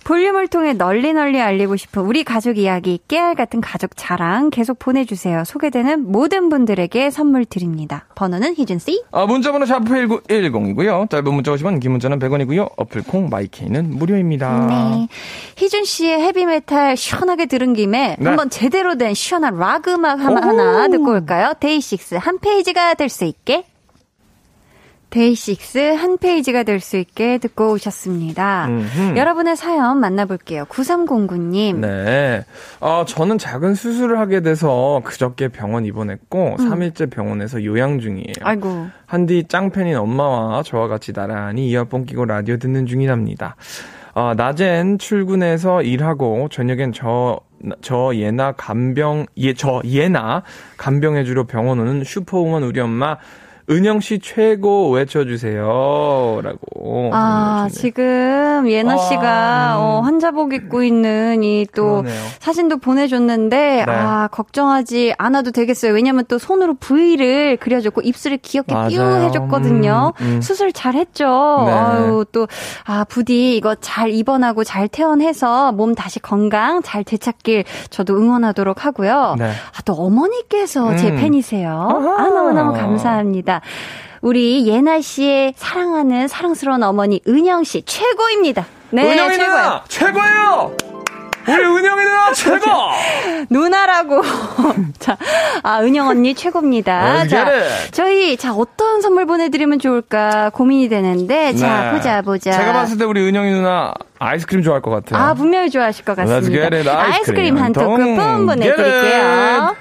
[0.07, 5.43] 볼륨을 통해 널리 널리 알리고 싶은 우리 가족 이야기, 깨알 같은 가족 자랑 계속 보내주세요.
[5.43, 8.05] 소개되는 모든 분들에게 선물 드립니다.
[8.15, 9.03] 번호는 희준씨.
[9.11, 11.09] 아, 문자번호 샵8910이고요.
[11.09, 12.71] 짧은 문자 50원, 긴 문자는 100원이고요.
[12.77, 14.67] 어플콩 마이케이는 무료입니다.
[14.67, 15.07] 네.
[15.57, 18.25] 희준 씨의 헤비메탈 시원하게 들은 김에 네.
[18.25, 20.39] 한번 제대로 된 시원한 락 음악 하나.
[20.47, 21.51] 하나 듣고 올까요?
[21.59, 23.65] 데이식스 한 페이지가 될 수 있게.
[25.09, 28.67] 데이식스 한 페이지가 될 수 있게 듣고 오셨습니다.
[28.67, 29.17] 음흠.
[29.17, 30.65] 여러분의 사연 만나볼게요.
[30.65, 31.77] 9309님.
[31.77, 32.45] 네.
[32.79, 36.69] 아, 저는 작은 수술을 하게 돼서 그저께 병원 입원했고, 음.
[36.69, 38.33] 3일째 병원에서 요양 중이에요.
[38.41, 38.87] 아이고.
[39.05, 43.55] 한디 짱팬인 엄마와 저와 같이 나란히 이어폰 끼고 라디오 듣는 중이랍니다.
[44.13, 47.39] 어, 낮엔 출근해서 일하고 저녁엔 저,
[47.81, 50.43] 저 얘나 간병, 예, 저 얘나
[50.77, 53.17] 간병해주러 병원 오는 슈퍼우먼 우리 엄마
[53.69, 56.41] 은영 씨 최고 외쳐주세요.
[56.41, 57.11] 라고.
[57.13, 57.81] 아, 보내주시네요.
[57.81, 59.81] 지금 예나 아, 씨가 음.
[59.81, 62.03] 어, 환자복 입고 있는 이 또.
[62.39, 63.91] 사진도 보내줬는데 네.
[63.91, 65.93] 아 걱정하지 않아도 되겠어요.
[65.93, 69.25] 왜냐면 또 손으로 V를 그려줬고 입술을 귀엽게 뾰 맞아요.
[69.25, 70.13] 해줬거든요.
[70.21, 70.41] 음, 음.
[70.41, 71.25] 수술 잘했죠.
[71.65, 71.71] 네.
[71.71, 78.85] 아유 또아 부디 이거 잘 입원하고 잘 퇴원해서 몸 다시 건강 잘 되찾길 저도 응원하도록
[78.85, 79.35] 하고요.
[79.37, 79.49] 네.
[79.49, 81.17] 아, 또 어머니께서 제 음.
[81.17, 81.69] 팬이세요.
[81.91, 82.23] 아하.
[82.23, 83.56] 아, 너무너무 감사합니다.
[84.21, 88.65] 우리 예나 씨의 사랑하는 사랑스러운 어머니 은영 씨 최고입니다.
[88.89, 89.51] 네, 은영이 최고예요.
[89.53, 90.77] 누나 최고예요!
[91.49, 92.65] 우리 은영이 누나 최고!
[93.49, 94.21] 누나라고.
[94.99, 95.15] 자,
[95.63, 97.23] 아, 은영 언니 최고입니다.
[97.23, 97.91] Let's 자, it.
[97.91, 101.91] 저희, 자, 어떤 선물 보내드리면 좋을까 고민이 되는데, 자, 네.
[101.91, 102.51] 보자, 보자.
[102.51, 105.23] 제가 봤을 때 우리 은영이 누나 아이스크림 좋아할 것 같아요.
[105.23, 106.49] 아, 분명히 좋아하실 것 같습니다.
[106.49, 106.89] get it.
[106.89, 107.83] 아이스크림 한한 통.
[107.95, 109.75] 토크폰 보내드릴게요.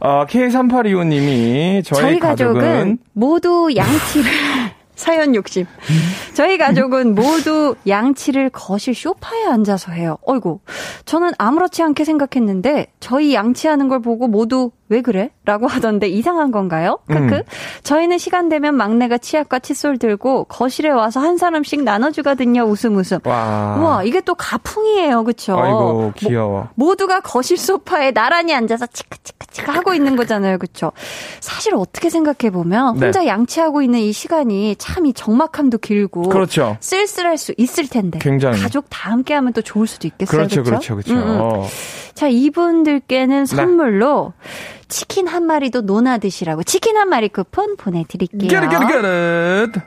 [0.00, 4.30] 어, K3825님이 저희, 저희 가족은, 가족은 모두 양치를
[4.94, 5.64] 사연 욕심.
[6.34, 10.18] 저희 가족은 모두 양치를 거실 소파에 앉아서 해요.
[10.26, 10.58] 어이구.
[11.04, 15.30] 저는 아무렇지 않게 생각했는데 저희 양치하는 걸 보고 모두 왜 그래?
[15.44, 16.98] 라고 하던데 이상한 건가요?
[17.08, 17.34] 크크.
[17.34, 17.42] 음.
[17.82, 22.62] 저희는 시간 되면 막내가 치약과 칫솔 들고 거실에 와서 한 사람씩 나눠주거든요.
[22.62, 23.18] 웃음 웃음.
[23.24, 23.76] 와.
[23.78, 25.24] 우와, 이게 또 가풍이에요.
[25.24, 25.58] 그쵸?
[25.58, 26.68] 아이고 귀여워.
[26.74, 30.58] 모두가 거실 소파에 나란히 앉아서 치크치크치크 하고 있는 거잖아요.
[30.58, 30.92] 그쵸?
[31.40, 33.06] 사실 어떻게 생각해보면 네.
[33.06, 36.76] 혼자 양치하고 있는 이 시간이 참 이 적막함도 길고 그렇죠.
[36.80, 38.60] 쓸쓸할 수 있을 텐데 굉장히.
[38.60, 40.36] 가족 다 함께 하면 또 좋을 수도 있겠어요.
[40.38, 40.62] 그렇죠?
[40.62, 41.14] 그렇죠, 그렇죠.
[41.14, 41.18] 음,
[41.62, 41.62] 음.
[42.14, 44.32] 자, 이분들께는 선물로
[44.88, 48.48] 치킨 한 마리도 논아 드시라고 치킨 한 마리 쿠폰 보내드릴게요.
[48.48, 49.80] Get it, get it, get it.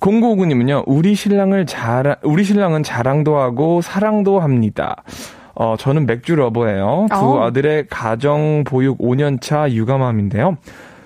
[0.00, 5.02] 0959님은요, 우리 신랑을 자랑, 우리 신랑은 자랑도 하고 사랑도 합니다.
[5.54, 7.08] 어, 저는 맥주 러버예요.
[7.10, 7.42] 두 어.
[7.44, 10.56] 아들의 가정 보육 5년차 육아맘인데요.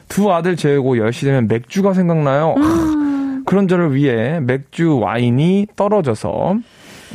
[0.08, 2.54] 두 아들 재우고 10시 되면 맥주가 생각나요.
[2.58, 3.44] 음.
[3.46, 6.56] 그런 저를 위해 맥주 와인이 떨어져서,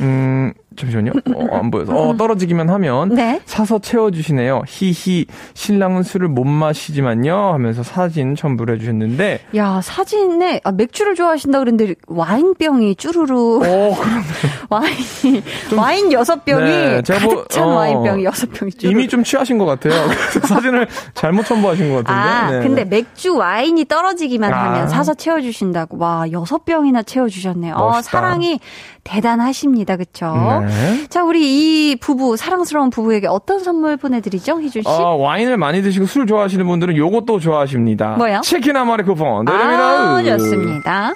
[0.00, 1.12] 음, 잠시만요.
[1.34, 1.92] 어, 안 보여서.
[1.94, 3.40] 어, 떨어지기만 하면 네.
[3.44, 4.62] 사서 채워주시네요.
[4.66, 7.34] 히히, 신랑은 술을 못 마시지만요.
[7.34, 14.22] 하면서 사진 첨부를 해주셨는데, 야, 사진에 아, 맥주를 좋아하신다 그랬는데 와인병이 쭈루루 어, 그럼
[14.70, 15.42] 와인이
[15.76, 18.90] 와인 여섯 병이 네, 제가 뭐- 가득 찬 어, 와인병이 여섯 병이 쭈루루.
[19.00, 19.92] 이미 좀 취하신 것 같아요.
[20.46, 22.12] 사진을 잘못 첨부하신 것 같은데.
[22.12, 22.60] 아, 네.
[22.60, 24.64] 근데 맥주 와인이 떨어지기만 아.
[24.64, 25.96] 하면 사서 채워주신다고.
[25.98, 27.74] 와, 여섯 병이나 채워주셨네요.
[27.76, 28.02] 어.
[28.02, 28.60] 사랑이
[29.04, 29.96] 대단하십니다.
[29.96, 30.62] 그쵸?
[30.66, 31.06] 네.
[31.08, 34.88] 자, 우리 이 부부, 사랑스러운 부부에게 어떤 선물 보내드리죠, 희준 씨?
[34.88, 38.16] 어, 와인을 많이 드시고 술 좋아하시는 분들은 요것도 좋아하십니다.
[38.18, 38.40] 뭐요?
[38.42, 40.16] 치킨 한 마리 쿠폰 드립니다.
[40.16, 41.14] 아, 좋습니다.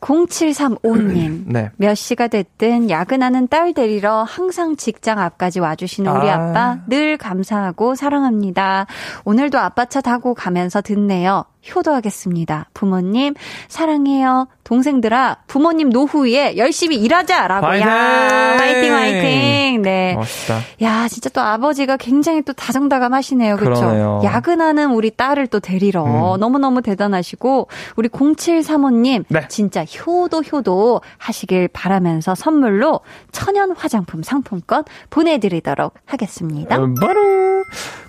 [0.00, 1.44] 0735님.
[1.52, 1.70] 네.
[1.76, 6.34] 몇 시가 됐든 야근하는 딸 데리러 항상 직장 앞까지 와주시는 우리 아.
[6.50, 6.52] 아.
[6.52, 8.86] 빠 늘 감사하고 사랑합니다.
[9.24, 11.44] 오늘도 아빠 차 타고 가면서 듣네요.
[11.74, 12.68] 효도하겠습니다.
[12.74, 13.34] 부모님
[13.68, 14.48] 사랑해요.
[14.64, 17.66] 동생들아 부모님 노후에 열심히 일하자라고.
[17.66, 17.88] 화이팅!
[17.88, 19.82] 야, 화이팅 화이팅.
[19.82, 20.14] 네.
[20.14, 20.60] 멋있다.
[20.82, 23.56] 야, 진짜 또 아버지가 굉장히 또 다정다감하시네요.
[23.56, 24.20] 그렇죠?
[24.22, 29.48] 야근하는 우리 딸을 또 데리러 너무너무 대단하시고 우리 0735님 네.
[29.48, 33.00] 진짜 효도 효도 하시길 바라면서 선물로
[33.32, 36.76] 천연 화장품 상품권 보내 드리도록 하겠습니다.
[36.76, 37.20] 어, 바로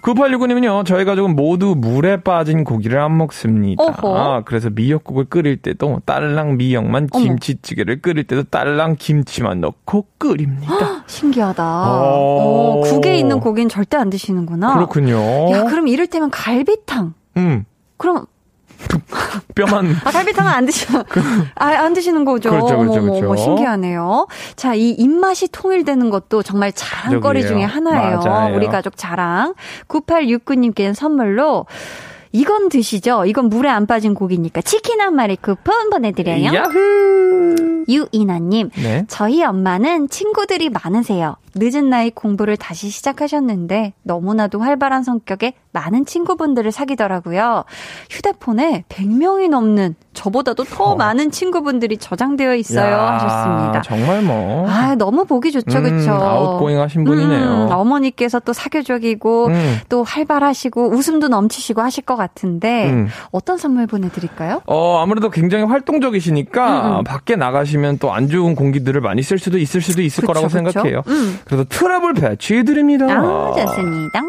[0.04, 0.86] 9869님은요.
[0.86, 3.41] 저희 가족은 모두 물에 빠진 고기를 안 먹습니다.
[3.78, 4.18] 어허.
[4.18, 7.24] 아, 그래서 미역국을 끓일 때도 딸랑 미역만 어머.
[7.24, 11.04] 김치찌개를 끓일 때도 딸랑 김치만 넣고 끓입니다.
[11.08, 11.64] 신기하다.
[11.64, 12.02] 오.
[12.06, 14.76] 어, 국에 있는 고기는 절대 안 드시는구나.
[14.76, 15.52] 그렇군요.
[15.52, 17.14] 야, 그럼 이를테면 갈비탕.
[17.38, 17.66] 음.
[17.98, 18.26] 그럼
[19.56, 21.04] 뼈만 아, 갈비탕은 안 드시는,
[21.56, 22.50] 아, 안 드시는 거죠.
[22.50, 23.26] 그렇죠, 그렇죠, 그렇죠.
[23.26, 24.28] 어머, 신기하네요.
[24.56, 27.46] 자, 이 입맛이 통일되는 것도 정말 자랑거리.
[27.46, 28.20] 중에 하나예요.
[28.20, 28.56] 맞아요.
[28.56, 29.54] 우리 가족 자랑.
[29.88, 31.66] 9869님께는 선물로
[32.32, 33.26] 이건 드시죠?
[33.26, 36.54] 이건 물에 안 빠진 고기니까 치킨 한 마리 쿠폰 보내드려요.
[36.54, 37.86] 야후.
[37.90, 39.06] 유이나님, 네.
[39.08, 41.36] 저희 엄마는 친구들이 많으세요.
[41.56, 47.64] 늦은 나이 공부를 다시 시작하셨는데 너무나도 활발한 성격에 많은 친구분들을 사귀더라고요.
[48.10, 50.96] 휴대폰에 100명이 넘는 저보다도 더 어.
[50.96, 52.92] 많은 친구분들이 저장되어 있어요.
[52.92, 53.82] 야, 하셨습니다.
[53.82, 54.70] 정말 뭐.
[54.70, 56.12] 아, 너무 보기 좋죠, 음, 그쵸?
[56.12, 57.68] Outgoing 하신 분이네요.
[57.68, 59.78] 음, 어머니께서 또 사교적이고, 음.
[59.88, 63.08] 또 활발하시고, 웃음도 넘치시고 하실 것 같은데, 음.
[63.32, 64.62] 어떤 선물 보내드릴까요?
[64.66, 67.04] 어, 아무래도 굉장히 활동적이시니까 음, 음.
[67.04, 70.58] 밖에 나가시면 또 안 좋은 공기들을 많이 쓸 수도 있을 수도 있을 그쵸, 거라고 그쵸?
[70.58, 71.02] 생각해요.
[71.08, 71.40] 음.
[71.46, 73.06] 그래서 트러블 패치 해드립니다.
[73.10, 74.22] 아, 좋습니다.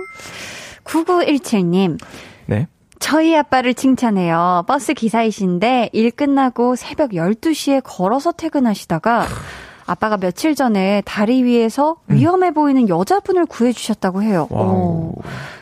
[0.85, 1.99] 9917님,
[2.47, 2.67] 네.
[2.99, 4.65] 저희 아빠를 칭찬해요.
[4.67, 9.27] 버스 기사이신데 일 끝나고 새벽 12시에 걸어서 퇴근하시다가
[9.87, 14.47] 아빠가 며칠 전에 다리 위에서 위험해 보이는 여자분을 구해주셨다고 해요.
[14.51, 15.15] 오.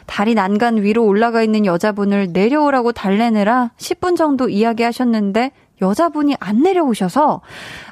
[0.06, 7.40] 다리 난간 위로 올라가 있는 여자분을 내려오라고 달래느라 10분 정도 이야기하셨는데 여자분이 안 내려오셔서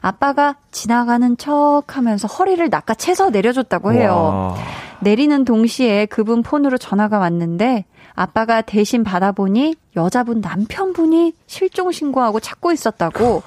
[0.01, 4.55] 아빠가 지나가는 척 하면서 허리를 낚아채서 내려줬다고 해요.
[4.57, 4.63] 와.
[5.01, 7.85] 내리는 동시에 그분 폰으로 전화가 왔는데
[8.15, 13.43] 아빠가 대신 받아보니 여자분 남편분이 실종 신고하고 찾고 있었다고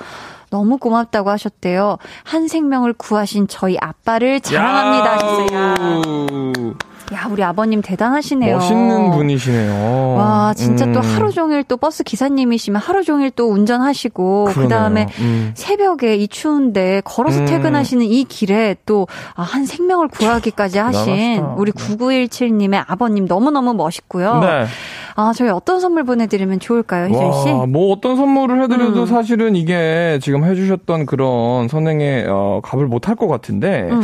[0.49, 1.97] 너무 고맙다고 하셨대요.
[2.23, 6.73] 한 생명을 구하신 저희 아빠를 자랑합니다 하셨어요.
[7.13, 7.21] 야.
[7.21, 8.57] 야, 우리 아버님 대단하시네요.
[8.57, 10.15] 멋있는 분이시네요.
[10.15, 10.93] 와, 진짜 음.
[10.93, 14.67] 또 하루 종일 또 버스 기사님이시면 하루 종일 또 운전하시고, 그.
[14.71, 15.51] 다음에 음.
[15.53, 17.45] 새벽에 이 추운데 걸어서 음.
[17.45, 21.55] 퇴근하시는 이 길에 또, 아, 한 생명을 구하기까지 하신 대단하시다.
[21.57, 24.39] 우리 9917님의 아버님 너무너무 멋있고요.
[24.39, 24.65] 네.
[25.15, 27.49] 아, 저희 어떤 선물 보내드리면 좋을까요, 희준 씨?
[27.49, 29.05] 와, 뭐 어떤 선물을 해드려도 음.
[29.05, 34.01] 사실은 이게 지금 해주셨던 그런 선행에 어, 값을 못할 것 같은데 음.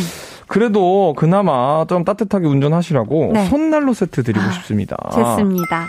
[0.48, 3.46] 그래도 그나마 좀 따뜻하게 운전하시라고 네.
[3.48, 4.98] 손난로 세트 드리고 싶습니다.
[5.14, 5.88] 좋습니다.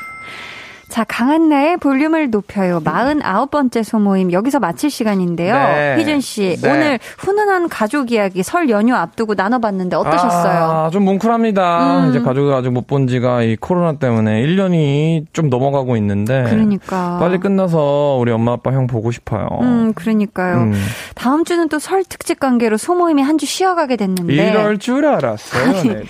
[0.88, 2.80] 자, 강한나의 볼륨을 높여요.
[2.82, 5.54] 49번째 소모임 여기서 마칠 시간인데요.
[5.54, 5.96] 네.
[5.98, 6.70] 희준 씨, 네.
[6.70, 10.58] 오늘 훈훈한 가족 이야기 설 연휴 앞두고 나눠봤는데 어떠셨어요?
[10.64, 12.04] 아, 좀 뭉클합니다.
[12.04, 12.10] 음.
[12.10, 17.18] 이제 가족을 아직 못 본 지가 이 코로나 때문에 1년이 좀 넘어가고 있는데 그러니까.
[17.20, 19.46] 빨리 끝나서 우리 엄마 아빠 형 보고 싶어요.
[19.60, 20.56] 음, 그러니까요.
[20.62, 20.72] 음.
[21.14, 24.32] 다음 주는 또 설 특집 관계로 소모임이 한 주 쉬어가게 됐는데.
[24.32, 26.06] 이럴 줄 알았어요, 아니, 내가.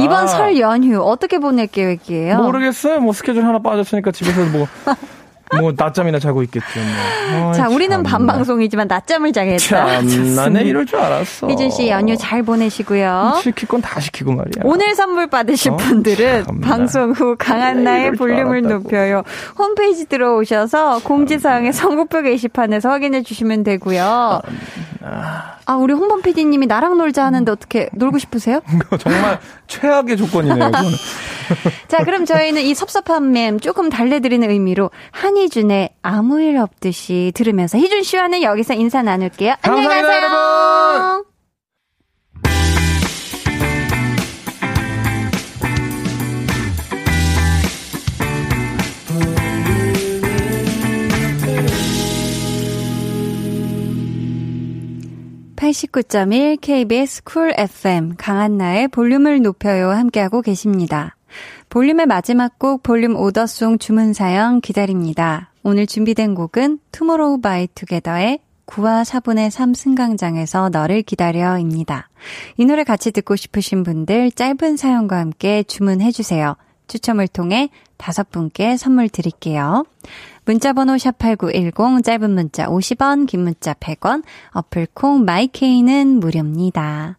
[0.00, 0.26] 이번 아.
[0.26, 2.38] 설 연휴 어떻게 보낼 계획이에요?
[2.38, 3.00] 모르겠어요.
[3.00, 4.66] 뭐 스케줄 하나 빠졌으니까 집에서 뭐,
[5.60, 6.66] 뭐 낮잠이나 자고 있겠죠.
[7.32, 7.52] 뭐.
[7.52, 8.08] 자, 우리는 참나.
[8.08, 10.00] 밤방송이지만 낮잠을 자겠다.
[10.00, 11.48] 참나, 내 이럴 줄 알았어.
[11.48, 13.40] 희준 씨 연휴 잘 보내시고요.
[13.42, 14.62] 시킬 건 다 시키고 말이야.
[14.64, 15.76] 오늘 선물 받으실 어?
[15.76, 16.66] 분들은 참나.
[16.66, 18.62] 방송 후 강한나의 볼륨을.
[18.62, 19.22] 높여요.
[19.58, 24.40] 홈페이지 들어오셔서 공지사항의 선곡표 게시판에서 확인해 주시면 되고요.
[25.04, 28.60] 아, 우리 홍범 PD님이 나랑 놀자 하는데 어떻게 놀고 싶으세요?
[28.98, 30.70] 정말 최악의 조건이네요.
[31.88, 38.02] 자, 그럼 저희는 이 섭섭한 맴 조금 달래드리는 의미로 한희준의 아무 일 없듯이 들으면서 희준
[38.02, 39.54] 씨와는 여기서 인사 나눌게요.
[39.62, 40.22] 안녕히 가세요.
[40.22, 41.33] 여러분.
[55.64, 61.16] (89.1) KBS 쿨 FM 강한나의 볼륨을 높여요 함께하고 계십니다.
[61.70, 65.52] 볼륨의 마지막 곡 볼륨 오더송 주문 사연 기다립니다.
[65.62, 72.10] 오늘 준비된 곡은 투모로우 바이 투게더의 9와 4분의 3 승강장에서 너를 기다려입니다.
[72.58, 76.56] 이 노래 같이 듣고 싶으신 분들 짧은 사연과 함께 주문해 주세요.
[76.88, 79.86] 추첨을 통해 다섯 분께 선물 드릴게요.
[80.44, 87.18] 문자번호 샵8910 짧은 문자 50원, 긴 문자 100원, 어플콩 마이케이는 무료입니다.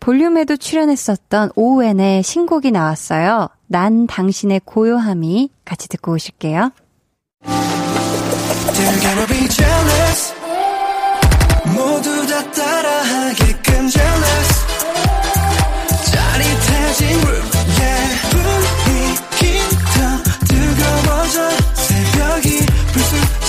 [0.00, 3.48] 볼륨에도 출연했었던 오웬의 신곡이 나왔어요.
[3.66, 6.70] 난 당신의 고요함이 같이 듣고 오실게요.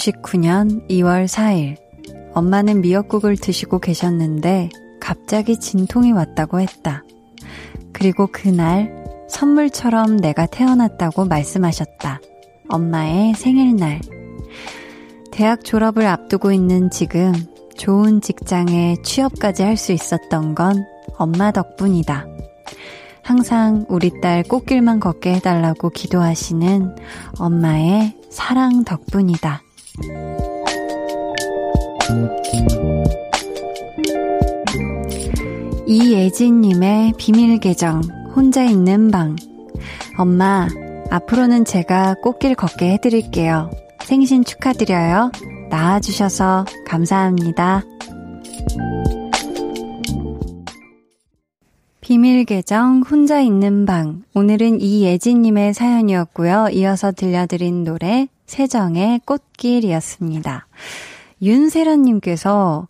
[0.00, 0.22] 높여요.
[0.22, 1.76] (1999년 2월 4일)
[2.34, 4.70] 엄마는 미역국을 드시고 계셨는데
[5.00, 7.04] 갑자기 진통이 왔다고 했다.
[7.92, 8.94] 그리고 그날
[9.28, 12.20] 선물처럼 내가 태어났다고 말씀하셨다.
[12.68, 14.00] 엄마의 생일날.
[15.30, 17.32] 대학 졸업을 앞두고 있는 지금
[17.76, 20.84] 좋은 직장에 취업까지 할 수 있었던 건
[21.16, 22.26] 엄마 덕분이다.
[23.22, 26.96] 항상 우리 딸 꽃길만 걷게 해달라고 기도하시는
[27.38, 29.62] 엄마의 사랑 덕분이다.
[35.86, 38.00] 이예진님의 비밀 계정,
[38.34, 39.36] 혼자 있는 방.
[40.16, 40.68] 엄마,
[41.10, 43.70] 앞으로는 제가 꽃길 걷게 해드릴게요.
[44.04, 45.32] 생신 축하드려요.
[45.70, 47.84] 나와주셔서 감사합니다.
[52.00, 54.22] 비밀 계정 혼자 있는 방.
[54.34, 56.68] 오늘은 이예진님의 사연이었고요.
[56.72, 60.66] 이어서 들려드린 노래 세정의 꽃길이었습니다.
[61.40, 62.88] 윤세라님께서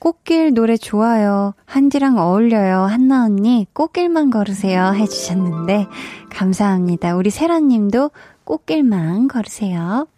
[0.00, 1.54] 꽃길 노래 좋아요.
[1.64, 2.80] 한디랑 어울려요.
[2.80, 5.86] 한나 언니 꽃길만 걸으세요 해주셨는데
[6.30, 7.14] 감사합니다.
[7.14, 8.10] 우리 세라님도
[8.42, 10.08] 꽃길만 걸으세요.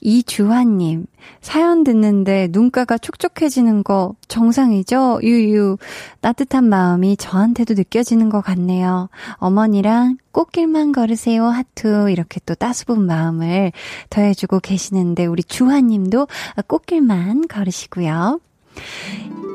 [0.00, 1.06] 이주환님,
[1.40, 5.20] 사연 듣는데 눈가가 촉촉해지는 거 정상이죠?
[5.22, 5.76] 유유.
[6.20, 9.08] 따뜻한 마음이 저한테도 느껴지는 것 같네요.
[9.34, 11.46] 어머니랑 꽃길만 걸으세요.
[11.46, 12.10] 하트.
[12.10, 13.72] 이렇게 또 따스분 마음을
[14.10, 16.28] 더해주고 계시는데, 우리 주환님도
[16.66, 18.40] 꽃길만 걸으시고요.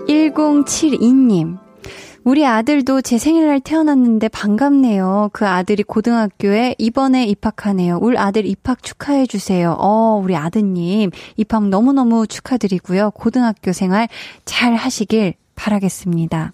[0.07, 1.57] 1072님,
[2.25, 5.31] 우리 아들도 제 생일날 태어났는데 반갑네요.
[5.33, 7.97] 그 아들이 고등학교에 이번에 입학하네요.
[8.01, 9.75] 울 아들 입학 축하해 주세요.
[9.77, 13.11] 어, 우리 아드님 입학 너무너무 축하드리고요.
[13.11, 14.07] 고등학교 생활
[14.45, 16.53] 잘 하시길 바라겠습니다.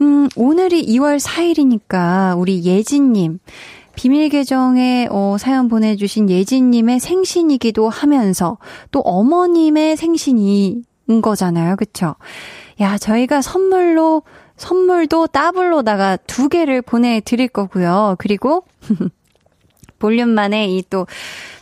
[0.00, 3.38] 음, 오늘이 2월 4일이니까 우리 예진님,
[3.94, 8.58] 비밀 계정에 어, 사연 보내주신 예진님의 생신이기도 하면서
[8.90, 10.82] 또 어머님의 생신인
[11.22, 11.76] 거잖아요.
[11.76, 12.16] 그쵸?
[12.80, 14.22] 야, 저희가 선물로
[14.56, 18.16] 선물도 더블로다가 두 개를 보내드릴 거고요.
[18.18, 18.64] 그리고
[19.98, 21.06] 볼륨만의 이 또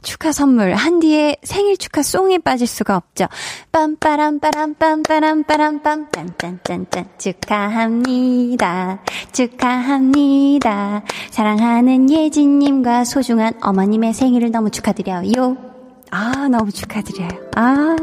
[0.02, 3.26] 축하 선물 한디의 생일 축하 송이 빠질 수가 없죠.
[3.70, 8.98] 빰빠람 빠람 빰빠람 빠람 빰 짠짠짠짠 축하합니다.
[9.32, 11.02] 축하합니다.
[11.30, 15.56] 사랑하는 예진님과 소중한 어머님의 생일을 너무 축하드려요.
[16.10, 17.30] 아 너무 축하드려요.
[17.54, 17.96] 아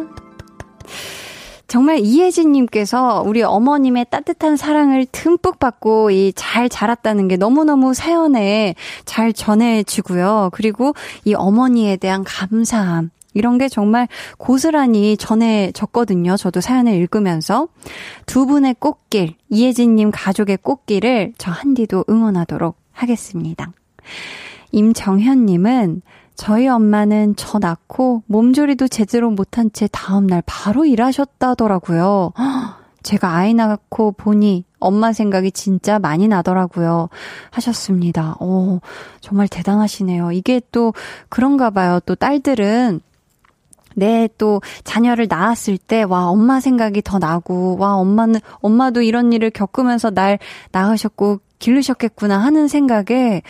[1.70, 8.74] 정말 이혜진님께서 우리 어머님의 따뜻한 사랑을 듬뿍 받고 이 잘 자랐다는 게 너무너무 사연에
[9.06, 10.50] 잘 전해지고요.
[10.52, 10.94] 그리고
[11.26, 13.12] 이 어머니에 대한 감사함.
[13.36, 14.08] 이런 게 정말
[14.40, 16.36] 고스란히 전해졌거든요.
[16.38, 17.68] 저도 사연을 읽으면서.
[18.26, 23.72] 두 분의 꽃길, 이혜진님 가족의 꽃길을 저 한디도 응원하도록 하겠습니다.
[24.72, 26.02] 임정현님은
[26.40, 32.32] 저희 엄마는 저 낳고 몸조리도 제대로 못한 채 다음날 바로 일하셨다더라고요.
[33.04, 37.10] 제가 아이 낳고 보니 엄마 생각이 진짜 많이 나더라고요.
[37.52, 38.38] 하셨습니다.
[38.40, 38.80] 오,
[39.20, 40.32] 정말 대단하시네요.
[40.32, 40.94] 이게 또
[41.28, 42.00] 그런가 봐요.
[42.06, 43.02] 또 딸들은
[43.96, 50.12] 내또 자녀를 낳았을 때, 와, 엄마 생각이 더 나고, 와, 엄마는, 엄마도 이런 일을 겪으면서
[50.12, 50.40] 날
[50.72, 53.42] 낳으셨고, 기르셨겠구나 하는 생각에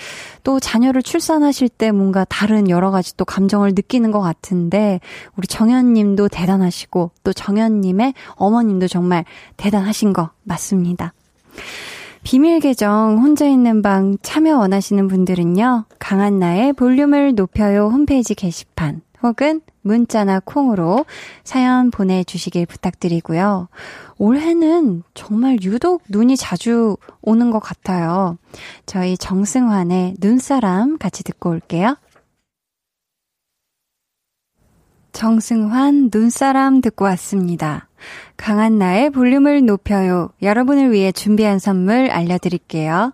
[0.44, 5.00] 또 자녀를 출산하실 때 뭔가 다른 여러 가지 또 감정을 느끼는 것 같은데
[5.38, 9.26] 우리 정현님도 대단하시고 또 정현님의 어머님도 정말
[9.58, 11.14] 대단하신 거 맞습니다.
[12.24, 15.86] 비밀 계정 혼자 있는 방 참여 원하시는 분들은요.
[16.00, 21.06] 강한나의 볼륨을 높여요 홈페이지 게시판 혹은 문자나 콩으로
[21.44, 23.70] 사연 보내주시길 부탁드리고요.
[24.18, 28.38] 올해는 정말 유독 눈이 자주 오는 것 같아요.
[28.86, 31.96] 저희 정승환의 눈사람 같이 듣고 올게요.
[35.12, 37.88] 정승환 눈사람 듣고 왔습니다.
[38.38, 40.30] 강한 나의 볼륨을 높여요.
[40.42, 43.14] 여러분을 위해 준비한 선물 알려드릴게요.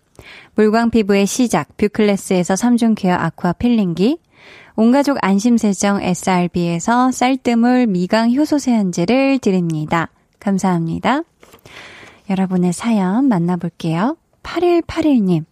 [0.55, 4.19] 물광 피부의 시작 뷰클래스에서 3중 care aqua peeling기
[4.75, 10.09] 온가족 안심세정 SRB에서 쌀뜨물 미강 효소 세안제를 드립니다.
[10.39, 11.21] 감사합니다.
[12.29, 14.17] 여러분의 사연 만나볼게요.
[14.43, 15.45] 8181님.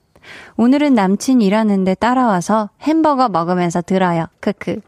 [0.58, 4.26] 오늘은 남친 일하는데 따라와서 햄버거 먹으면서 들어요.
[4.40, 4.80] 크크.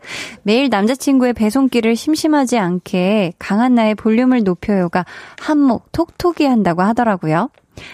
[0.43, 5.05] 매일 남자친구의 배송길을 심심하지 않게 강한 나의 볼륨을 높여요가
[5.39, 7.49] 한몫 톡톡이 한다고 하더라고요.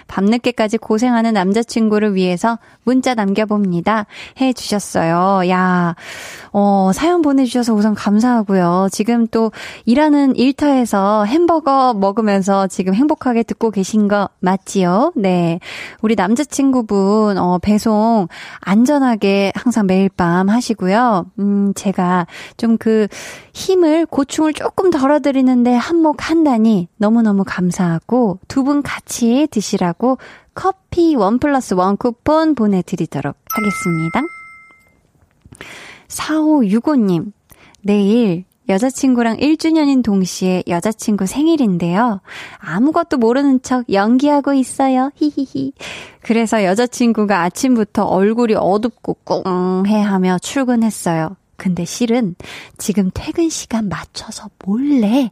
[0.07, 4.05] 밤늦게까지 고생하는 남자친구를 위해서 문자 남겨봅니다.
[4.39, 5.49] 해 주셨어요.
[5.49, 5.95] 야,
[6.53, 8.87] 어, 사연 보내주셔서 우선 감사하고요.
[8.91, 9.51] 지금 또
[9.85, 15.11] 일하는 일터에서 햄버거 먹으면서 지금 행복하게 듣고 계신 거 맞지요?
[15.15, 15.59] 네.
[16.01, 18.27] 우리 남자친구분, 어, 배송
[18.61, 21.25] 안전하게 항상 매일 밤 하시고요.
[21.39, 22.25] 음, 제가
[22.55, 23.07] 좀 그
[23.53, 30.17] 힘을, 고충을 조금 덜어드리는데 한몫 한다니 너무너무 감사하고 두 분 같이 드시 라고
[30.53, 34.21] 커피 원 플러스 원 쿠폰 보내드리도록 하겠습니다.
[36.07, 37.31] 4565님,
[37.81, 42.19] 내일 여자친구랑 1주년인 동시에 여자친구 생일인데요.
[42.57, 45.11] 아무것도 모르는 척 연기하고 있어요.
[45.15, 45.71] 히히히.
[46.21, 51.37] 그래서 여자친구가 아침부터 얼굴이 어둡고 꽁해 하며 출근했어요.
[51.57, 52.35] 근데 실은
[52.77, 55.31] 지금 퇴근 시간 맞춰서 몰래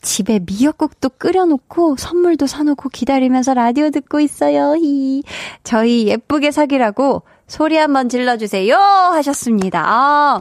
[0.00, 4.74] 집에 미역국도 끓여놓고 선물도 사놓고 기다리면서 라디오 듣고 있어요.
[4.76, 5.22] 히.
[5.64, 8.76] 저희 예쁘게 사귀라고 소리 한번 질러주세요.
[8.76, 9.82] 하셨습니다.
[9.84, 10.40] 아.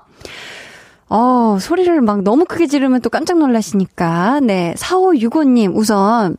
[1.09, 4.39] 어, 소리를 막 너무 크게 지르면 또 깜짝 놀라시니까.
[4.39, 4.73] 네.
[4.77, 6.37] 4565님, 우선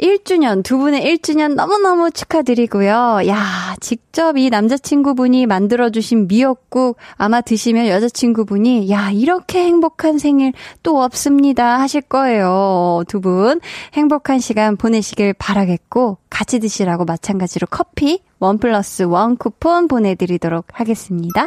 [0.00, 3.20] 1주년, 두 분의 1주년 너무너무 축하드리고요.
[3.26, 11.80] 야, 직접 이 남자친구분이 만들어주신 미역국 아마 드시면 여자친구분이 야, 이렇게 행복한 생일 또 없습니다
[11.80, 13.02] 하실 거예요.
[13.08, 13.60] 두 분
[13.94, 21.46] 행복한 시간 보내시길 바라겠고, 같이 드시라고 마찬가지로 커피 원 플러스 원 쿠폰 보내드리도록 하겠습니다.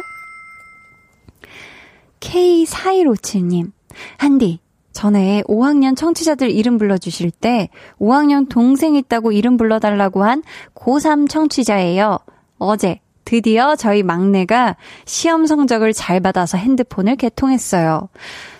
[2.20, 3.70] K4157님,
[4.16, 4.58] 한디,
[4.98, 7.68] 전에 5학년 청취자들 이름 불러주실 때
[8.00, 10.42] 5학년 동생 있다고 이름 불러달라고 한
[10.74, 12.18] 고3 청취자예요.
[12.58, 18.08] 어제 드디어 저희 막내가 시험 성적을 잘 받아서 핸드폰을 개통했어요.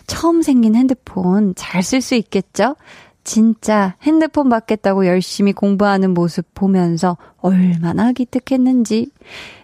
[0.06, 2.76] 처음 생긴 핸드폰 잘 쓸 수 있겠죠?
[3.24, 9.10] 진짜 핸드폰 받겠다고 열심히 공부하는 모습 보면서 얼마나 기특했는지.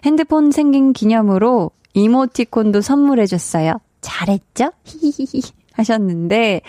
[0.03, 3.79] 핸드폰 생긴 기념으로 이모티콘도 선물해줬어요.
[4.01, 4.73] 잘했죠?
[4.83, 5.41] 히히히.
[5.75, 6.61] 하셨는데,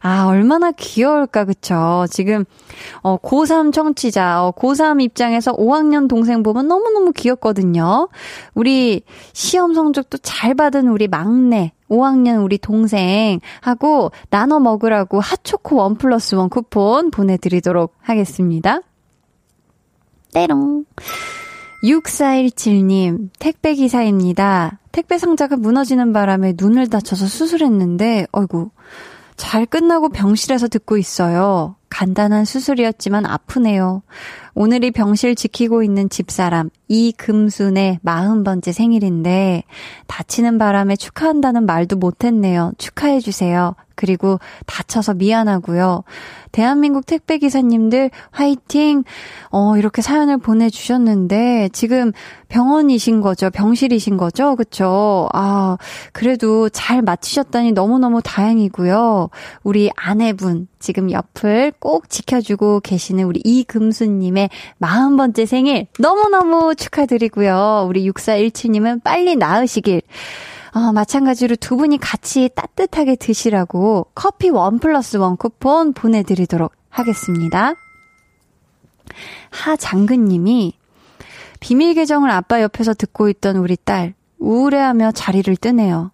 [0.00, 2.06] 아, 얼마나 귀여울까, 그쵸?
[2.10, 2.44] 지금,
[3.02, 8.08] 어, 고3 청취자, 어, 고3 입장에서 5학년 동생 보면 너무너무 귀엽거든요.
[8.54, 9.02] 우리
[9.32, 16.48] 시험 성적도 잘 받은 우리 막내, 5학년 우리 동생하고 나눠 먹으라고 핫초코 원 플러스 원
[16.48, 18.80] 쿠폰 보내드리도록 하겠습니다.
[20.32, 20.84] 때롱.
[21.82, 24.80] 6417님, 택배기사입니다.
[24.96, 28.70] 택배 상자가 무너지는 바람에 눈을 다쳐서 수술했는데, 어이구,
[29.36, 31.76] 잘 끝나고 병실에서 듣고 있어요.
[31.88, 34.02] 간단한 수술이었지만 아프네요.
[34.54, 39.64] 오늘이 병실 지키고 있는 집사람 이금순의 40번째 생일인데
[40.06, 42.72] 다치는 바람에 축하한다는 말도 못했네요.
[42.78, 43.74] 축하해 주세요.
[43.96, 46.04] 그리고 다쳐서 미안하고요.
[46.52, 49.04] 대한민국 택배 기사님들 화이팅!
[49.50, 52.12] 어, 이렇게 사연을 보내 주셨는데, 지금
[52.48, 53.50] 병원이신 거죠?
[53.50, 54.54] 병실이신 거죠?
[54.54, 55.28] 그쵸?
[55.32, 55.78] 아,
[56.12, 59.30] 그래도 잘 마치셨다니 너무너무 다행이고요.
[59.64, 64.50] 우리 아내분, 지금 옆을 꼭 지켜주고 계시는 우리 이금수님의
[64.80, 67.86] 40번째 생일 너무너무 축하드리고요.
[67.88, 70.02] 우리 6417님은 빨리 나으시길.
[70.74, 77.74] 어, 마찬가지로 두 분이 같이 따뜻하게 드시라고 커피 원 플러스 원 쿠폰 보내드리도록 하겠습니다.
[79.50, 80.74] 하장근님이
[81.60, 86.10] 비밀 계정을 아빠 옆에서 듣고 있던 우리 딸 우울해하며 자리를 뜨네요.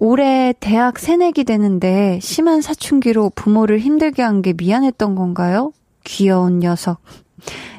[0.00, 5.72] 올해 대학 새내기 되는데 심한 사춘기로 부모를 힘들게 한 게 미안했던 건가요?
[6.04, 7.00] 귀여운 녀석.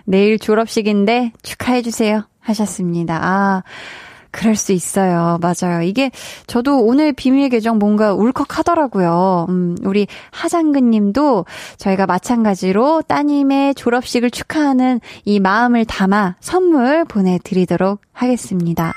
[0.03, 2.28] 내일 졸업식인데 축하해주세요.
[2.41, 3.20] 하셨습니다.
[3.22, 3.63] 아,
[4.32, 5.39] 그럴 수 있어요.
[5.41, 5.82] 맞아요.
[5.82, 6.11] 이게
[6.45, 9.45] 저도 오늘 비밀 계정 뭔가 울컥 하더라고요.
[9.47, 11.45] 음, 우리 하장근 님도
[11.78, 18.93] 저희가 마찬가지로 따님의 졸업식을 축하하는 이 마음을 담아 선물 보내드리도록 하겠습니다.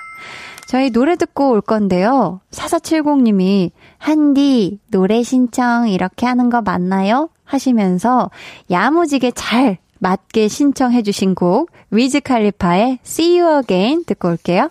[0.73, 2.41] 저희 노래 듣고 올 건데요.
[2.51, 7.29] 4470님이 한디 노래 신청 이렇게 하는 거 맞나요?
[7.45, 8.31] 하시면서
[8.71, 14.71] 야무지게 잘 맞게 신청해 주신 곡 위즈 칼리파의 See You Again 듣고 올게요.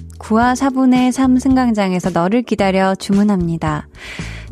[0.21, 3.87] 9와 4분의 3 승강장에서 너를 기다려 주문합니다.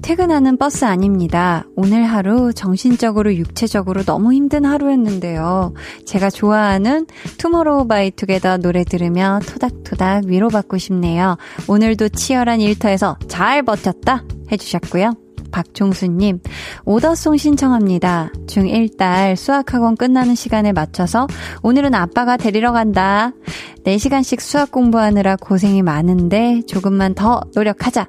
[0.01, 1.65] 퇴근하는 버스 아닙니다.
[1.75, 5.73] 오늘 하루 정신적으로 육체적으로 너무 힘든 하루였는데요.
[6.05, 7.05] 제가 좋아하는
[7.37, 11.37] 투모로우 바이 투게더 노래 들으며 토닥토닥 위로받고 싶네요.
[11.67, 15.28] 오늘도 치열한 일터에서 잘 버텼다 해주셨고요.
[15.51, 16.39] 박종수님,
[16.85, 18.31] 오더송 신청합니다.
[18.47, 21.27] 중1딸 수학학원 끝나는 시간에 맞춰서
[21.63, 23.31] 오늘은 아빠가 데리러 간다.
[23.85, 28.07] 4시간씩 수학 공부하느라 고생이 많은데 조금만 더 노력하자.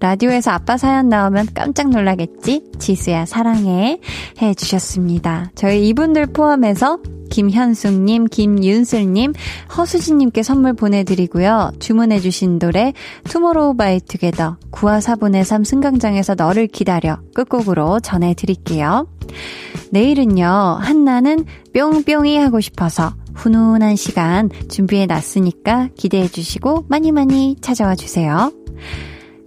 [0.00, 2.64] 라디오에서 아빠 사연 나오면 깜짝 놀라겠지?
[2.78, 4.00] 지수야, 사랑해.
[4.40, 5.50] 해 주셨습니다.
[5.54, 6.98] 저희 이분들 포함해서
[7.30, 9.32] 김현숙님, 김윤슬님,
[9.76, 11.72] 허수진님께 선물 보내드리고요.
[11.78, 12.92] 주문해주신 노래,
[13.24, 19.06] 투모로우 바이 투게더, 9와 4분의 3 승강장에서 너를 기다려, 끝곡으로 전해드릴게요.
[19.90, 28.52] 내일은요, 한나는 뿅뿅이 하고 싶어서 훈훈한 시간 준비해 놨으니까 기대해 주시고 많이 많이 찾아와 주세요.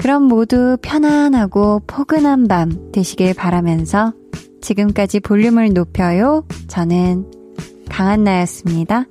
[0.02, 4.14] 그럼 모두 편안하고 포근한 밤 되시길 바라면서
[4.60, 6.44] 지금까지 볼륨을 높여요.
[6.68, 7.30] 저는
[7.88, 9.06] 강한나였습니다.